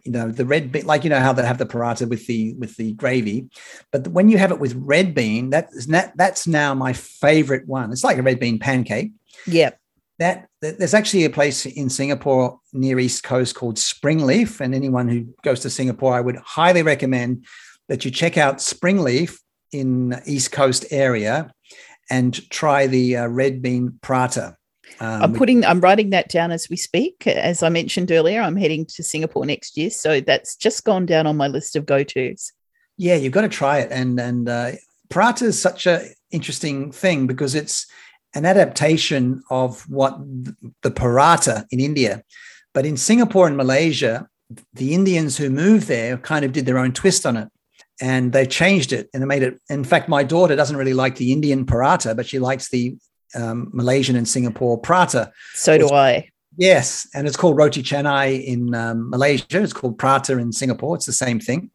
[0.04, 2.54] you know, the red bean, like you know how they have the paratha with the
[2.54, 3.48] with the gravy,
[3.92, 7.66] but when you have it with red bean, that is that that's now my favorite
[7.66, 7.92] one.
[7.92, 9.12] It's like a red bean pancake.
[9.46, 9.70] Yeah.
[10.18, 15.08] That, that there's actually a place in Singapore near East Coast called Springleaf, and anyone
[15.08, 17.46] who goes to Singapore, I would highly recommend
[17.88, 19.38] that you check out Springleaf
[19.70, 21.52] in East Coast area
[22.10, 24.56] and try the uh, red bean prata.
[25.00, 27.26] Um, I'm putting, I'm writing that down as we speak.
[27.26, 31.26] As I mentioned earlier, I'm heading to Singapore next year, so that's just gone down
[31.26, 32.52] on my list of go tos.
[32.96, 34.72] Yeah, you've got to try it, and and uh,
[35.08, 37.86] prata is such a interesting thing because it's
[38.34, 40.18] an adaptation of what
[40.82, 42.22] the paratha in India,
[42.74, 44.28] but in Singapore and Malaysia,
[44.72, 47.48] the Indians who moved there kind of did their own twist on it
[48.00, 49.60] and they changed it and they made it.
[49.68, 52.96] In fact, my daughter doesn't really like the Indian paratha, but she likes the
[53.34, 55.32] um, Malaysian and Singapore prata.
[55.54, 56.30] So do I.
[56.56, 59.62] Yes, and it's called roti canai in um, Malaysia.
[59.62, 60.96] It's called prata in Singapore.
[60.96, 61.70] It's the same thing.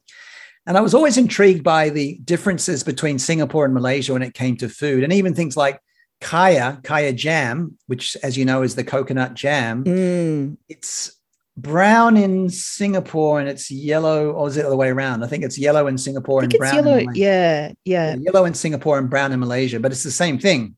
[0.66, 4.58] And I was always intrigued by the differences between Singapore and Malaysia when it came
[4.58, 5.80] to food, and even things like
[6.22, 9.84] kaya, kaya jam, which, as you know, is the coconut jam.
[9.84, 10.58] Mm.
[10.70, 11.18] It's
[11.56, 15.24] brown in Singapore and it's yellow, or is it the other way around?
[15.24, 16.76] I think it's yellow in Singapore and brown.
[16.76, 18.16] Yellow, yeah, yeah, yeah.
[18.20, 20.76] Yellow in Singapore and brown in Malaysia, but it's the same thing.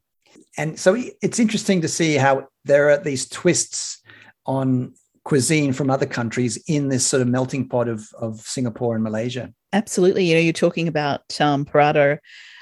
[0.57, 4.01] And so it's interesting to see how there are these twists
[4.45, 9.03] on cuisine from other countries in this sort of melting pot of, of Singapore and
[9.03, 9.53] Malaysia.
[9.73, 10.25] Absolutely.
[10.25, 12.19] You know, you're talking about um, paratha.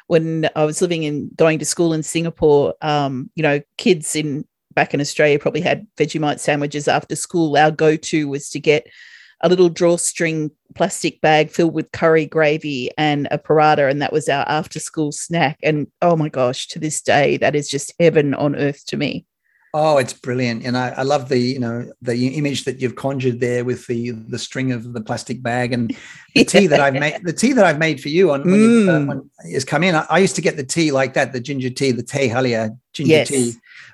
[0.08, 4.46] When I was living in going to school in Singapore, um, you know, kids in
[4.74, 7.58] back in Australia probably had Vegemite sandwiches after school.
[7.58, 8.88] Our go to was to get
[9.44, 14.30] a little drawstring plastic bag filled with curry gravy and a paratha, and that was
[14.30, 15.60] our after school snack.
[15.62, 19.26] And oh my gosh, to this day, that is just heaven on earth to me.
[19.76, 23.40] Oh, it's brilliant, and I, I, love the you know the image that you've conjured
[23.40, 25.96] there with the the string of the plastic bag and
[26.36, 27.22] the tea that I've made.
[27.24, 29.20] The tea that I've made for you on when, mm.
[29.20, 29.96] uh, come in.
[29.96, 32.78] I, I, used to get the tea like that, the ginger tea, the teh halia
[32.94, 33.28] ginger yes.
[33.30, 33.54] tea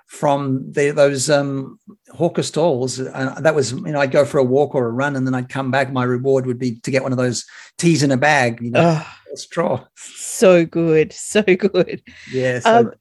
[0.10, 1.80] from the, those um,
[2.10, 3.00] hawker stalls.
[3.00, 5.36] Uh, that was, you know, I'd go for a walk or a run, and then
[5.36, 5.94] I'd come back.
[5.94, 7.46] My reward would be to get one of those
[7.78, 9.86] teas in a bag, you know, oh, straw.
[9.96, 12.02] So good, so good.
[12.32, 12.60] Yeah.
[12.60, 12.94] So, um,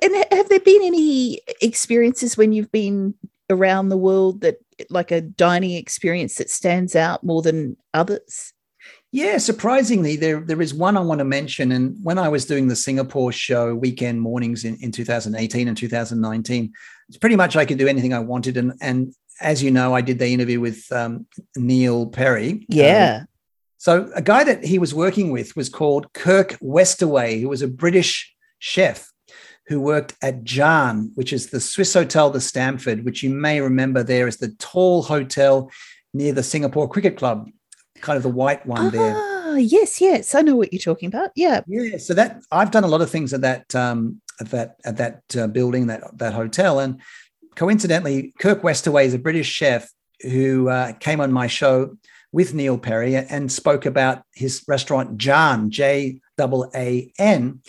[0.00, 3.14] and have there been any experiences when you've been
[3.50, 4.58] around the world that,
[4.88, 8.51] like a dining experience, that stands out more than others?
[9.14, 11.72] Yeah, surprisingly, there there is one I want to mention.
[11.72, 16.72] And when I was doing the Singapore show weekend mornings in, in 2018 and 2019,
[17.08, 18.56] it's pretty much I could do anything I wanted.
[18.56, 22.64] And and as you know, I did the interview with um, Neil Perry.
[22.68, 23.18] Yeah.
[23.20, 23.28] Um,
[23.76, 27.68] so a guy that he was working with was called Kirk Westaway, who was a
[27.68, 29.12] British chef
[29.66, 34.02] who worked at JAAN, which is the Swiss Hotel the Stamford, which you may remember
[34.02, 35.70] there is the tall hotel
[36.14, 37.48] near the Singapore Cricket Club
[38.02, 39.58] kind of the white one ah, there.
[39.58, 41.30] Yes, yes, I know what you're talking about.
[41.34, 41.98] Yeah, yeah.
[41.98, 45.36] So that I've done a lot of things at that um, at that at that
[45.36, 47.00] uh, building that that hotel, and
[47.54, 49.90] coincidentally, Kirk Westaway is a British chef
[50.22, 51.96] who uh, came on my show
[52.32, 57.60] with Neil Perry and spoke about his restaurant JAAN J A A N,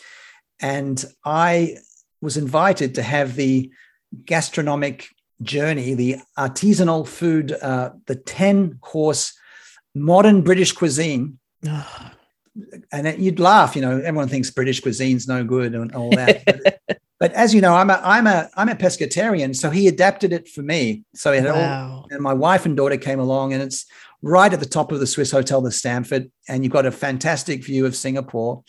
[0.61, 1.77] and I
[2.21, 3.71] was invited to have the
[4.25, 5.09] gastronomic
[5.41, 9.37] journey, the artisanal food, uh, the ten course
[9.95, 11.39] modern British cuisine.
[12.91, 16.43] and you'd laugh, you know, everyone thinks British cuisine's no good and all that.
[16.45, 16.79] but,
[17.19, 20.47] but, as you know, I'm a I'm a I'm a pescatarian, so he adapted it
[20.47, 21.03] for me.
[21.15, 21.89] So it wow.
[21.89, 23.85] all, and my wife and daughter came along, and it's
[24.21, 27.63] right at the top of the Swiss Hotel, the Stamford, and you've got a fantastic
[27.63, 28.63] view of Singapore.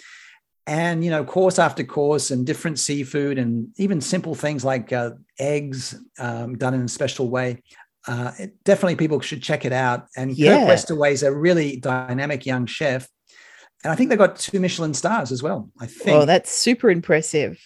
[0.66, 5.10] And you know, course after course, and different seafood, and even simple things like uh,
[5.38, 7.62] eggs um, done in a special way
[8.06, 10.06] uh, it, definitely people should check it out.
[10.16, 10.66] And yeah.
[10.66, 13.08] Kirk Westaway is a really dynamic young chef.
[13.82, 15.70] And I think they've got two Michelin stars as well.
[15.78, 16.16] I think.
[16.16, 17.58] Oh, that's super impressive.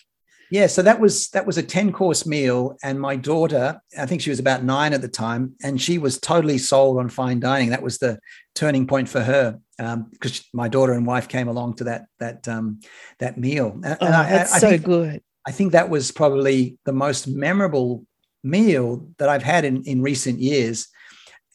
[0.51, 4.23] Yeah, so that was that was a 10 course meal and my daughter, I think
[4.23, 7.71] she was about 9 at the time and she was totally sold on fine dining.
[7.71, 8.19] That was the
[8.55, 12.49] turning point for her because um, my daughter and wife came along to that that
[12.49, 12.81] um,
[13.19, 13.73] that meal.
[13.85, 15.23] And, oh, and I, that's I, I so think, good.
[15.47, 18.05] I think that was probably the most memorable
[18.43, 20.89] meal that I've had in, in recent years.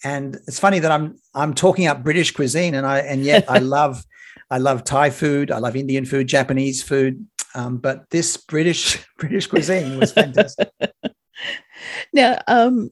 [0.04, 3.60] And it's funny that I'm I'm talking up British cuisine, and I and yet I
[3.78, 4.04] love
[4.50, 7.26] I love Thai food, I love Indian food, Japanese food,
[7.56, 10.70] um, but this British British cuisine was fantastic.
[12.14, 12.90] now, um,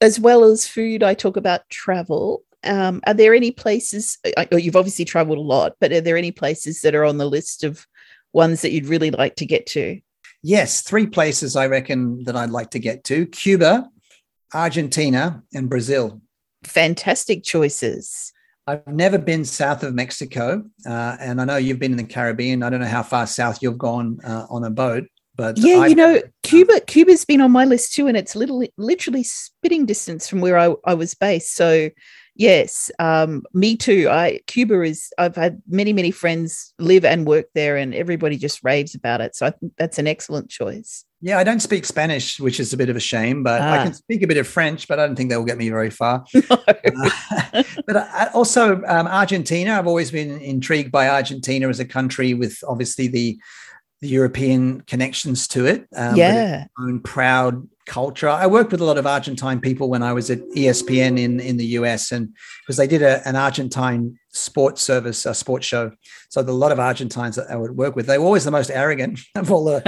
[0.00, 2.42] as well as food, I talk about travel.
[2.64, 4.18] Um, are there any places?
[4.52, 7.64] You've obviously traveled a lot, but are there any places that are on the list
[7.64, 7.86] of
[8.32, 10.00] ones that you'd really like to get to?
[10.42, 13.88] Yes, three places I reckon that I'd like to get to Cuba,
[14.54, 16.20] Argentina, and Brazil.
[16.64, 18.32] Fantastic choices.
[18.66, 22.62] I've never been south of Mexico, uh, and I know you've been in the Caribbean.
[22.62, 25.04] I don't know how far south you've gone uh, on a boat,
[25.36, 26.80] but yeah, I've, you know, Cuba.
[26.80, 30.74] Cuba's been on my list too, and it's little, literally spitting distance from where I,
[30.84, 31.54] I was based.
[31.54, 31.88] So
[32.38, 34.08] Yes, um, me too.
[34.08, 35.12] I Cuba is.
[35.18, 39.34] I've had many, many friends live and work there, and everybody just raves about it.
[39.34, 41.04] So I think that's an excellent choice.
[41.20, 43.72] Yeah, I don't speak Spanish, which is a bit of a shame, but ah.
[43.72, 45.68] I can speak a bit of French, but I don't think that will get me
[45.68, 46.24] very far.
[46.34, 46.58] No.
[47.50, 49.72] Uh, but I, also um, Argentina.
[49.72, 53.38] I've always been intrigued by Argentina as a country with obviously the
[54.00, 55.86] the European connections to it.
[55.96, 58.28] Um, yeah, own proud culture.
[58.28, 61.56] I worked with a lot of Argentine people when I was at ESPN in in
[61.56, 65.90] the US, and because they did a, an Argentine sports service, a sports show.
[66.28, 68.70] So a lot of Argentines that I would work with, they were always the most
[68.70, 69.82] arrogant of all the,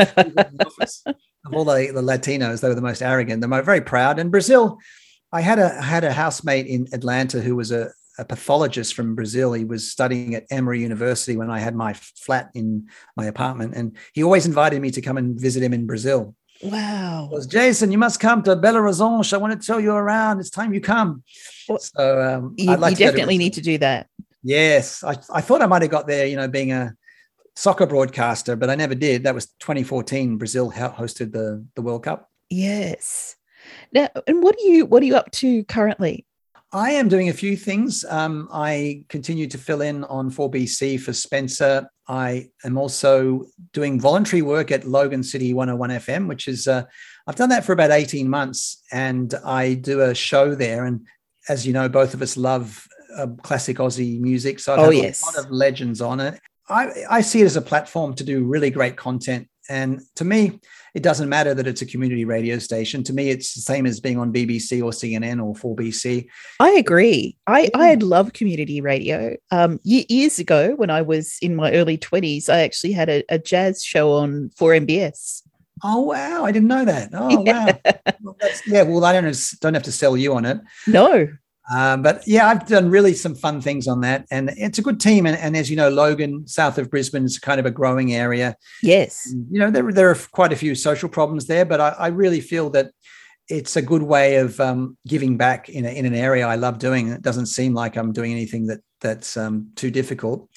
[1.46, 2.60] of all the, the Latinos.
[2.60, 3.40] They were the most arrogant.
[3.40, 4.18] They're very proud.
[4.18, 4.78] And Brazil,
[5.32, 9.14] I had a I had a housemate in Atlanta who was a, a pathologist from
[9.14, 9.52] Brazil.
[9.52, 13.96] He was studying at Emory University when I had my flat in my apartment, and
[14.12, 16.34] he always invited me to come and visit him in Brazil.
[16.62, 17.28] Wow.
[17.30, 19.32] Was Jason, you must come to Belo Horizonte.
[19.32, 20.40] I want to tell you around.
[20.40, 21.22] It's time you come.
[21.78, 24.08] so um, you, like you definitely to need to do that.
[24.42, 25.02] Yes.
[25.02, 26.94] I, I thought I might have got there, you know, being a
[27.56, 29.24] soccer broadcaster, but I never did.
[29.24, 30.36] That was 2014.
[30.36, 32.30] Brazil hosted the, the World Cup.
[32.50, 33.36] Yes.
[33.92, 36.26] Now, and what are you what are you up to currently?
[36.72, 38.04] I am doing a few things.
[38.08, 41.90] Um, I continue to fill in on 4BC for Spencer.
[42.06, 46.84] I am also doing voluntary work at Logan City 101 FM, which is, uh,
[47.26, 50.84] I've done that for about 18 months and I do a show there.
[50.84, 51.06] And
[51.48, 54.60] as you know, both of us love uh, classic Aussie music.
[54.60, 55.22] So I've oh, yes.
[55.22, 56.38] a lot of legends on it.
[56.68, 60.60] I, I see it as a platform to do really great content And to me,
[60.94, 63.02] it doesn't matter that it's a community radio station.
[63.04, 66.26] To me, it's the same as being on BBC or CNN or 4BC.
[66.58, 67.36] I agree.
[67.46, 69.36] I, I love community radio.
[69.50, 73.38] Um, years ago, when I was in my early 20s, I actually had a, a
[73.38, 75.42] jazz show on 4MBS.
[75.82, 76.44] Oh wow!
[76.44, 77.08] I didn't know that.
[77.14, 77.76] Oh yeah.
[77.84, 78.14] wow!
[78.20, 78.36] Well,
[78.66, 80.60] yeah, well, I don't don't have to sell you on it.
[80.86, 81.26] No,
[81.74, 85.00] um, but yeah, I've done really some fun things on that, and it's a good
[85.00, 85.26] team.
[85.26, 88.56] And, and, as you know, Logan, south of Brisbane, is kind of a growing area.
[88.82, 92.06] Yes, you know there there are quite a few social problems there, but I, I
[92.08, 92.90] really feel that
[93.48, 96.78] it's a good way of um, giving back in a, in an area I love
[96.78, 97.08] doing.
[97.08, 100.48] It doesn't seem like I'm doing anything that that's um, too difficult.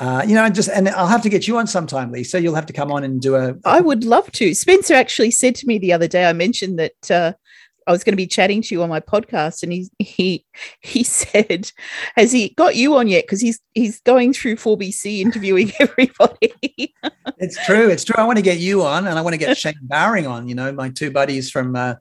[0.00, 2.40] Uh, you know, just and I'll have to get you on sometime, Lisa.
[2.40, 3.54] You'll have to come on and do a.
[3.64, 4.54] I would love to.
[4.54, 6.26] Spencer actually said to me the other day.
[6.26, 7.32] I mentioned that uh,
[7.86, 10.44] I was going to be chatting to you on my podcast, and he he
[10.80, 11.70] he said,
[12.16, 13.24] "Has he got you on yet?
[13.24, 16.94] Because he's he's going through 4BC interviewing everybody."
[17.38, 17.88] it's true.
[17.88, 18.16] It's true.
[18.18, 20.48] I want to get you on, and I want to get Shane Bowring on.
[20.48, 21.94] You know, my two buddies from uh,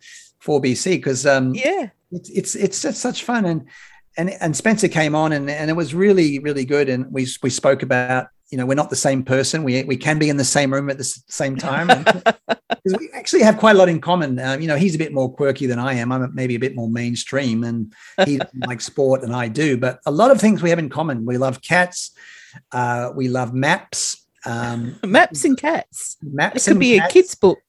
[0.44, 3.68] 4BC, because um, yeah, it's it's it's just such fun, and
[4.18, 7.50] and and Spencer came on, and and it was really really good, and we we
[7.50, 9.64] spoke about you know we're not the same person.
[9.64, 12.06] We we can be in the same room at the same time.
[12.86, 14.38] We actually have quite a lot in common.
[14.38, 16.12] Uh, you know he's a bit more quirky than i am.
[16.12, 17.94] I'm maybe a bit more mainstream and
[18.26, 19.78] he likes sport and i do.
[19.78, 21.26] But a lot of things we have in common.
[21.26, 22.12] We love cats.
[22.74, 24.26] Uh, we love maps.
[24.46, 26.18] Um, maps and cats.
[26.22, 27.10] Maps it could be cats.
[27.10, 27.60] a kid's book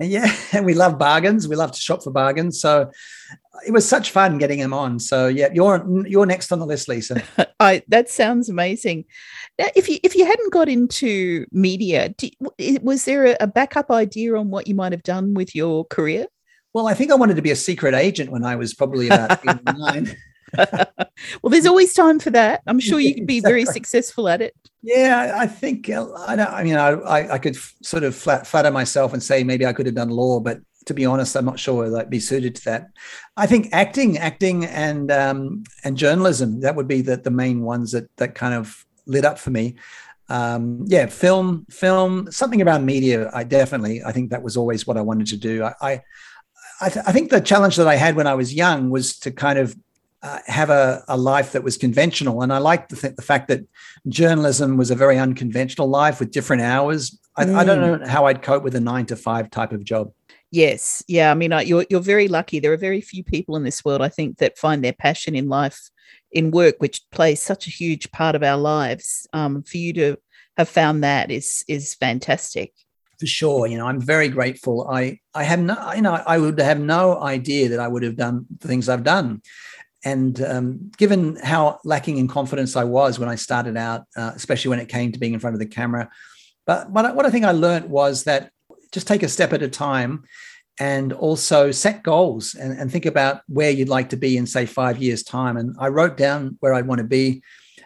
[0.00, 2.90] and yeah and we love bargains we love to shop for bargains so
[3.66, 4.98] it was such fun getting him on.
[4.98, 7.22] So yeah, you're you're next on the list, Lisa.
[7.60, 9.04] I that sounds amazing.
[9.58, 12.14] Now, if you if you hadn't got into media,
[12.82, 16.26] was there a backup idea on what you might have done with your career?
[16.74, 19.44] Well, I think I wanted to be a secret agent when I was probably about
[19.76, 20.14] nine.
[20.56, 22.62] Well, there's always time for that.
[22.66, 24.54] I'm sure you could be very successful at it.
[24.82, 26.50] Yeah, I think uh, I don't.
[26.50, 29.86] I mean, I I could sort of flat, flatter myself and say maybe I could
[29.86, 32.90] have done law, but to be honest, I'm not sure I'd be suited to that.
[33.36, 37.92] I think acting, acting, and um, and journalism that would be the the main ones
[37.92, 39.76] that that kind of lit up for me.
[40.30, 43.30] Um, yeah, film, film, something around media.
[43.32, 45.64] I definitely, I think that was always what I wanted to do.
[45.64, 46.02] I, I,
[46.82, 49.30] I, th- I think the challenge that I had when I was young was to
[49.30, 49.74] kind of
[50.22, 52.42] uh, have a, a life that was conventional.
[52.42, 53.66] And I like the, th- the fact that
[54.08, 57.18] journalism was a very unconventional life with different hours.
[57.36, 57.54] I, mm.
[57.54, 58.00] I, don't mm.
[58.00, 60.12] know how I'd cope with a nine to five type of job.
[60.50, 61.30] Yes, yeah.
[61.30, 62.58] I mean, you're you're very lucky.
[62.58, 65.48] There are very few people in this world, I think, that find their passion in
[65.48, 65.90] life,
[66.32, 69.26] in work, which plays such a huge part of our lives.
[69.34, 70.16] Um, for you to
[70.56, 72.72] have found that is is fantastic.
[73.20, 74.88] For sure, you know, I'm very grateful.
[74.88, 78.16] I I have no, you know, I would have no idea that I would have
[78.16, 79.42] done the things I've done.
[80.04, 84.68] And um, given how lacking in confidence I was when I started out, uh, especially
[84.70, 86.08] when it came to being in front of the camera,
[86.66, 88.50] but, but what I think I learned was that
[88.92, 90.24] just take a step at a time
[90.78, 94.64] and also set goals and, and, think about where you'd like to be in say
[94.64, 95.56] five years time.
[95.56, 97.42] And i wrote down where i'd want to be.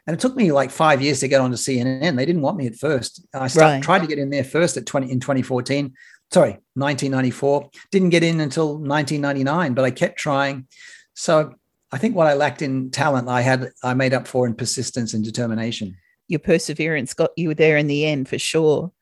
[0.06, 2.66] And it took me like five years to get onto cnn they didn't want me
[2.66, 3.24] at first.
[3.34, 3.82] I started, right.
[3.82, 5.94] tried to get in there first at 20 in 2014
[6.32, 10.66] sorry 1994 didn't get in until 1999 but i kept trying.
[11.14, 11.54] So
[11.92, 15.14] i think what i lacked in talent i had i made up for in persistence
[15.14, 15.96] and determination
[16.28, 18.92] your perseverance got you there in the end for sure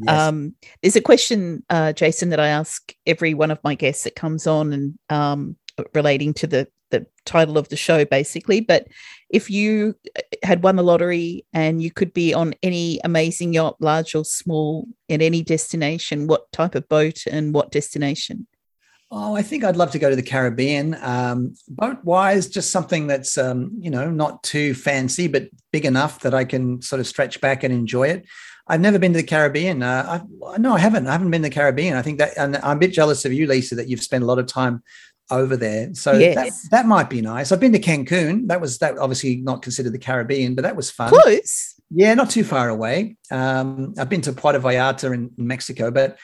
[0.00, 0.28] Yes.
[0.28, 4.14] Um, there's a question, uh, Jason, that I ask every one of my guests that
[4.14, 5.56] comes on and um,
[5.94, 8.60] relating to the the title of the show, basically.
[8.60, 8.88] But
[9.28, 13.76] if you uh, had won the lottery and you could be on any amazing yacht,
[13.80, 18.46] large or small, in any destination, what type of boat and what destination?
[19.10, 20.94] Oh, I think I'd love to go to the Caribbean.
[21.00, 26.20] Um, boat wise, just something that's um, you know not too fancy, but big enough
[26.20, 28.26] that I can sort of stretch back and enjoy it.
[28.66, 29.82] I've never been to the Caribbean.
[29.82, 31.06] Uh, I, no, I haven't.
[31.06, 31.96] I haven't been to the Caribbean.
[31.96, 34.26] I think that, and I'm a bit jealous of you, Lisa, that you've spent a
[34.26, 34.82] lot of time
[35.30, 35.94] over there.
[35.94, 36.34] So yes.
[36.34, 37.50] that, that might be nice.
[37.50, 38.48] I've been to Cancun.
[38.48, 41.08] That was that obviously not considered the Caribbean, but that was fun.
[41.08, 41.74] Close.
[41.90, 43.16] Yeah, not too far away.
[43.30, 46.18] Um, I've been to Puerto Vallarta in Mexico, but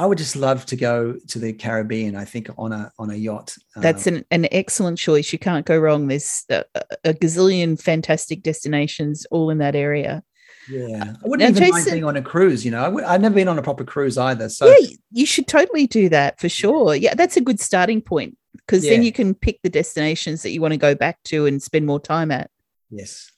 [0.00, 2.16] I would just love to go to the Caribbean.
[2.16, 3.54] I think on a on a yacht.
[3.76, 5.30] That's um, an, an excellent choice.
[5.30, 6.08] You can't go wrong.
[6.08, 6.64] There's a,
[7.04, 10.22] a gazillion fantastic destinations all in that area.
[10.70, 12.64] Yeah, I wouldn't now, even Jason, mind being on a cruise.
[12.64, 14.48] You know, i w- I've never been on a proper cruise either.
[14.48, 16.94] So yeah, you should totally do that for sure.
[16.94, 18.92] Yeah, that's a good starting point because yeah.
[18.92, 21.84] then you can pick the destinations that you want to go back to and spend
[21.84, 22.50] more time at.
[22.88, 23.30] Yes.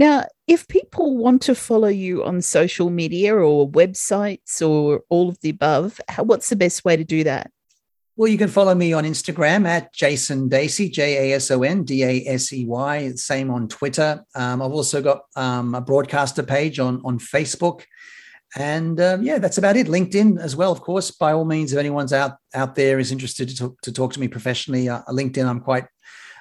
[0.00, 5.38] Now, if people want to follow you on social media or websites or all of
[5.42, 7.50] the above, how, what's the best way to do that?
[8.16, 11.84] Well, you can follow me on Instagram at Jason Dasey, J A S O N
[11.84, 13.12] D A S E Y.
[13.16, 14.24] Same on Twitter.
[14.34, 17.82] Um, I've also got um, a broadcaster page on, on Facebook.
[18.56, 19.86] And um, yeah, that's about it.
[19.86, 21.10] LinkedIn as well, of course.
[21.10, 24.20] By all means, if anyone's out out there is interested to talk to, talk to
[24.20, 25.84] me professionally, uh, LinkedIn, I'm quite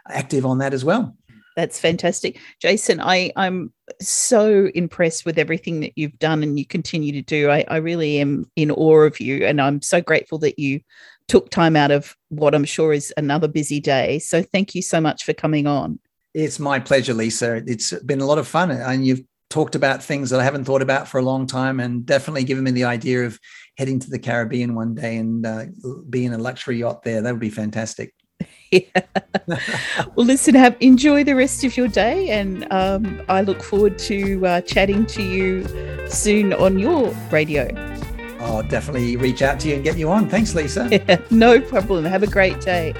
[0.07, 1.18] active on that as well.
[1.60, 3.01] That's fantastic, Jason.
[3.01, 7.49] I I'm so impressed with everything that you've done and you continue to do.
[7.49, 10.80] I, I really am in awe of you, and I'm so grateful that you
[11.28, 14.20] took time out of what I'm sure is another busy day.
[14.20, 15.99] So thank you so much for coming on.
[16.34, 17.62] It's my pleasure, Lisa.
[17.68, 20.82] It's been a lot of fun, and you've talked about things that I haven't thought
[20.82, 23.38] about for a long time, and definitely given me the idea of
[23.76, 25.66] heading to the Caribbean one day and uh,
[26.10, 27.22] being a luxury yacht there.
[27.22, 28.14] That would be fantastic.
[28.71, 28.83] Yeah.
[30.15, 34.45] well, listen, have enjoy the rest of your day, and um, I look forward to
[34.45, 35.65] uh, chatting to you
[36.07, 37.67] soon on your radio.
[38.39, 40.29] I'll definitely reach out to you and get you on.
[40.29, 40.87] Thanks, Lisa.
[40.91, 42.05] Yeah, no problem.
[42.05, 42.93] Have a great day.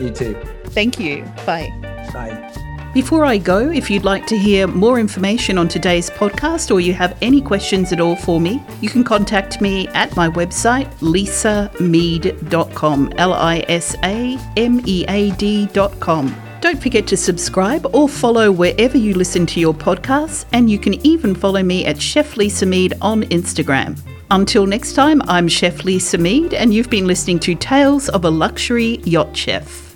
[0.00, 0.34] You too.
[0.68, 1.22] Thank you.
[1.44, 1.68] Bye.
[2.14, 2.66] Bye.
[2.92, 6.92] Before I go, if you'd like to hear more information on today's podcast or you
[6.94, 13.12] have any questions at all for me, you can contact me at my website, lisamead.com,
[13.16, 16.34] L I S A M E A D.com.
[16.60, 20.94] Don't forget to subscribe or follow wherever you listen to your podcasts, and you can
[21.06, 23.96] even follow me at Chef Lisa Mead on Instagram.
[24.32, 28.30] Until next time, I'm Chef Lisa Mead, and you've been listening to Tales of a
[28.30, 29.86] Luxury Yacht Chef.